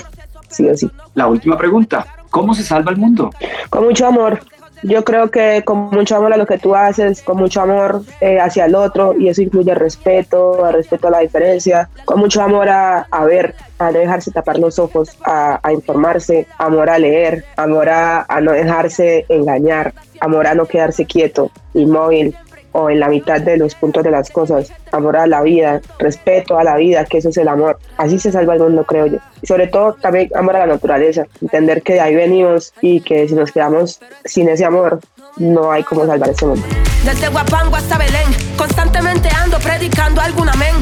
sí 0.48 0.68
o 0.68 0.76
sí. 0.76 0.90
La 1.14 1.26
última 1.26 1.56
pregunta, 1.56 2.06
¿cómo 2.30 2.54
se 2.54 2.62
salva 2.62 2.92
el 2.92 2.98
mundo? 2.98 3.30
Con 3.70 3.84
mucho 3.84 4.06
amor, 4.06 4.40
Yo 4.82 5.02
creo 5.02 5.30
que 5.30 5.62
con 5.64 5.90
mucho 5.90 6.16
amor 6.16 6.32
a 6.32 6.36
lo 6.36 6.46
que 6.46 6.58
tú 6.58 6.74
haces, 6.76 7.22
con 7.22 7.36
mucho 7.36 7.60
amor 7.60 8.02
eh, 8.20 8.38
hacia 8.38 8.66
el 8.66 8.76
otro, 8.76 9.14
y 9.18 9.28
eso 9.28 9.42
incluye 9.42 9.74
respeto, 9.74 10.70
respeto 10.70 11.08
a 11.08 11.10
la 11.10 11.18
diferencia, 11.18 11.88
con 12.04 12.20
mucho 12.20 12.42
amor 12.42 12.68
a, 12.68 13.00
a 13.10 13.24
ver, 13.24 13.56
a 13.80 13.90
no 13.90 13.98
dejarse 13.98 14.30
tapar 14.30 14.58
los 14.58 14.78
ojos, 14.78 15.18
a, 15.24 15.58
a 15.62 15.72
informarse, 15.72 16.46
amor 16.58 16.90
a 16.90 16.98
leer, 16.98 17.44
amor 17.56 17.88
a, 17.88 18.24
a 18.28 18.40
no 18.40 18.52
dejarse 18.52 19.26
engañar, 19.28 19.94
amor 20.20 20.46
a 20.46 20.54
no 20.54 20.66
quedarse 20.66 21.06
quieto, 21.06 21.50
inmóvil, 21.74 22.36
o 22.72 22.90
en 22.90 23.00
la 23.00 23.08
mitad 23.08 23.40
de 23.40 23.56
los 23.56 23.74
puntos 23.74 24.04
de 24.04 24.10
las 24.10 24.30
cosas. 24.30 24.72
Amor 24.92 25.16
a 25.16 25.26
la 25.26 25.42
vida, 25.42 25.80
respeto 25.98 26.58
a 26.58 26.64
la 26.64 26.76
vida, 26.76 27.04
que 27.04 27.18
eso 27.18 27.28
es 27.30 27.36
el 27.36 27.48
amor. 27.48 27.78
Así 27.96 28.18
se 28.18 28.30
salva 28.32 28.54
el 28.54 28.60
mundo, 28.60 28.84
creo 28.84 29.06
yo. 29.06 29.18
Y 29.42 29.46
sobre 29.46 29.66
todo 29.68 29.94
también 29.94 30.28
amor 30.34 30.56
a 30.56 30.60
la 30.60 30.74
naturaleza. 30.74 31.24
Entender 31.40 31.82
que 31.82 31.94
de 31.94 32.00
ahí 32.00 32.14
venimos 32.14 32.72
y 32.80 33.00
que 33.00 33.28
si 33.28 33.34
nos 33.34 33.52
quedamos 33.52 34.00
sin 34.24 34.48
ese 34.48 34.64
amor, 34.64 35.00
no 35.36 35.70
hay 35.72 35.82
cómo 35.84 36.06
salvar 36.06 36.30
ese 36.30 36.46
mundo. 36.46 36.66
Desde 37.04 37.28
Guapango 37.28 37.76
hasta 37.76 37.96
Belén, 37.98 38.28
constantemente 38.56 39.28
ando 39.42 39.58
predicando 39.58 40.20
algún 40.20 40.48
amén. 40.48 40.74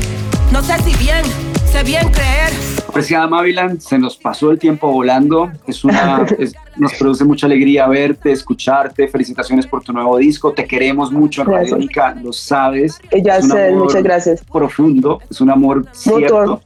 No 0.53 0.63
sé 0.63 0.79
si 0.79 0.95
bien, 0.97 1.23
sé 1.71 1.83
bien 1.83 2.09
creer. 2.11 2.51
Apreciada 2.89 3.27
Mavilan, 3.27 3.81
se 3.81 3.99
nos 3.99 4.17
pasó 4.17 4.51
el 4.51 4.59
tiempo 4.59 4.91
volando. 4.91 5.51
Es 5.67 5.85
una, 5.85 6.25
es- 6.39 6.55
nos 6.77 6.95
produce 6.95 7.25
mucha 7.25 7.47
alegría 7.47 7.87
verte, 7.87 8.33
escucharte. 8.33 9.09
Felicitaciones 9.09 9.67
por 9.67 9.83
tu 9.83 9.93
nuevo 9.93 10.17
disco. 10.19 10.53
Te 10.53 10.65
queremos 10.67 11.13
mucho 11.13 11.43
en. 11.43 11.49
Radiónica, 11.49 12.15
lo 12.23 12.33
sabes. 12.33 12.99
Ya 13.23 13.41
sé, 13.41 13.73
muchas 13.73 14.03
gracias. 14.03 14.43
Profundo, 14.53 15.21
es 15.31 15.41
un 15.41 15.51
amor 15.51 15.87
cierto. 15.93 16.61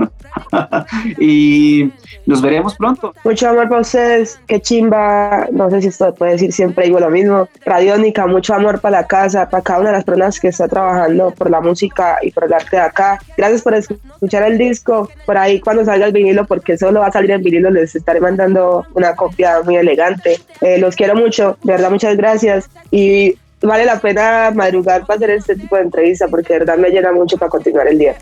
y 1.19 1.91
nos 2.27 2.43
veremos 2.43 2.77
pronto. 2.77 3.15
Mucho 3.25 3.49
amor 3.49 3.69
para 3.69 3.81
ustedes, 3.81 4.41
qué 4.47 4.61
chimba, 4.61 5.49
no 5.53 5.71
sé 5.71 5.83
si 5.83 5.89
esto 5.89 6.15
puede 6.15 6.33
decir 6.33 6.53
siempre 6.53 6.87
digo 6.87 7.01
lo 7.01 7.11
mismo. 7.11 7.49
Radiónica, 7.65 8.27
mucho 8.27 8.55
amor 8.55 8.81
para 8.81 9.01
la 9.01 9.07
casa, 9.07 9.49
para 9.49 9.63
cada 9.63 9.81
una 9.81 9.89
de 9.91 9.97
las 9.97 10.05
personas 10.05 10.41
que 10.41 10.49
está 10.49 10.69
trabajando 10.69 11.33
por 11.33 11.51
la 11.51 11.61
música 11.61 12.19
y 12.23 12.31
por 12.31 12.45
el 12.45 12.53
arte 12.53 12.77
de 12.77 12.83
acá. 12.83 13.19
Gracias 13.37 13.63
por 13.63 13.75
escuchar 13.75 14.43
el 14.45 14.59
disco, 14.59 15.09
por 15.27 15.37
ahí 15.37 15.61
cuando 15.61 15.85
salga 15.85 16.07
el 16.07 16.13
vinilo, 16.13 16.47
porque 16.47 16.77
solo 16.77 17.01
va 17.01 17.07
a 17.07 17.13
salir 17.13 17.31
en 17.33 17.43
vinilo, 17.43 17.71
les 17.71 17.95
estaré 17.95 18.21
mandando 18.21 18.87
una 18.95 19.15
copia 19.15 19.63
muy 19.65 19.77
elegante. 19.77 20.00
Eh, 20.61 20.79
los 20.79 20.97
quiero 20.97 21.15
mucho, 21.15 21.59
de 21.63 21.73
verdad 21.73 21.91
muchas 21.91 22.17
gracias. 22.17 22.69
Y 22.91 23.37
vale 23.63 23.85
la 23.85 24.01
pena 24.01 24.51
madrugar 24.55 25.07
para 25.07 25.17
hacer 25.17 25.31
este 25.31 25.57
tipo 25.57 25.77
de 25.77 25.83
entrevista 25.83 26.29
porque 26.29 26.55
de 26.55 26.59
verdad 26.61 26.79
me 26.79 26.91
llena 26.91 27.13
mucho 27.13 27.37
para 27.37 27.51
continuar 27.51 27.89
el 27.89 27.99
día. 27.99 28.17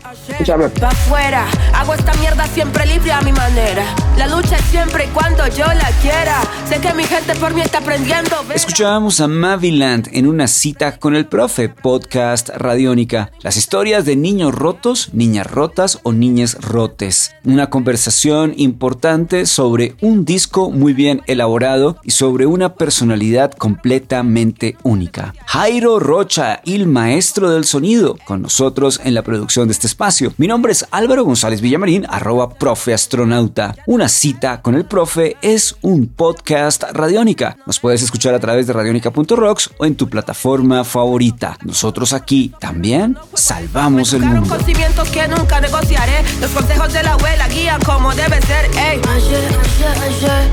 Pa' 0.79 0.87
afuera, 0.87 1.45
hago 1.73 1.93
esta 1.93 2.13
mierda 2.15 2.45
siempre 2.47 2.85
libre 2.85 3.11
a 3.11 3.21
mi 3.21 3.31
manera. 3.31 3.83
La 4.17 4.27
lucha 4.27 4.57
es 4.57 4.65
siempre 4.65 5.05
y 5.05 5.07
cuando 5.07 5.47
yo 5.47 5.65
la 5.65 5.89
quiera. 6.01 6.41
Sé 6.67 6.79
que 6.79 6.93
mi 6.93 7.03
gente 7.03 7.35
por 7.35 7.53
mí 7.53 7.61
está 7.61 7.79
aprendiendo. 7.79 8.35
vera. 8.43 8.55
Escuchábamos 8.55 9.21
a 9.21 9.27
Maviland 9.27 10.09
en 10.11 10.27
una 10.27 10.47
cita 10.47 10.97
con 10.97 11.15
el 11.15 11.25
profe, 11.25 11.69
podcast 11.69 12.49
Radiónica. 12.49 13.31
Las 13.41 13.57
historias 13.57 14.05
de 14.05 14.15
niños 14.15 14.53
rotos, 14.53 15.13
niñas 15.13 15.47
rotas 15.47 15.99
o 16.03 16.11
niñas 16.11 16.57
rotes. 16.61 17.33
Una 17.45 17.69
conversación 17.69 18.53
importante 18.57 19.45
sobre 19.45 19.95
un 20.01 20.25
disco 20.25 20.69
muy 20.69 20.93
bien 20.93 21.21
elaborado 21.27 21.97
y 22.03 22.11
sobre 22.11 22.45
una 22.45 22.75
personalidad 22.75 23.51
completamente 23.53 24.75
única. 24.83 25.28
Jairo 25.45 25.99
Rocha, 25.99 26.61
el 26.65 26.87
maestro 26.87 27.49
del 27.49 27.65
sonido, 27.65 28.17
con 28.25 28.41
nosotros 28.41 28.99
en 29.03 29.13
la 29.13 29.23
producción 29.23 29.67
de 29.67 29.73
este 29.73 29.87
espacio. 29.87 30.33
Mi 30.37 30.47
nombre 30.47 30.71
es 30.71 30.85
Álvaro 30.91 31.23
González 31.23 31.61
Villamarín, 31.61 32.05
arroba 32.09 32.49
profe 32.49 32.93
astronauta. 32.93 33.75
Una 33.85 34.09
cita 34.09 34.61
con 34.61 34.75
el 34.75 34.85
profe 34.85 35.37
es 35.41 35.75
un 35.81 36.07
podcast 36.07 36.83
Radiónica. 36.91 37.57
Nos 37.65 37.79
puedes 37.79 38.01
escuchar 38.01 38.33
a 38.33 38.39
través 38.39 38.67
de 38.67 38.73
radionica.rocks 38.73 39.71
o 39.77 39.85
en 39.85 39.95
tu 39.95 40.09
plataforma 40.09 40.83
favorita. 40.83 41.57
Nosotros 41.63 42.13
aquí 42.13 42.53
también 42.59 43.17
salvamos 43.33 44.13
el 44.13 44.21
mundo. 44.23 44.49
con 44.49 44.63
cimientos 44.65 45.09
que 45.09 45.27
nunca 45.27 45.59
negociaré. 45.61 46.23
Los 46.41 46.51
consejos 46.51 46.93
de 46.93 47.03
la 47.03 47.13
abuela 47.13 47.47
guían 47.47 47.81
como 47.81 48.13
debe 48.13 48.41
ser. 48.41 48.65
Ey. 48.77 49.01
Ayer, 49.09 49.43
ayer, 49.59 50.03
ayer. 50.03 50.49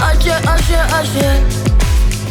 Ayer, 0.00 0.48
ayer, 0.48 0.94
ayer. 0.94 1.67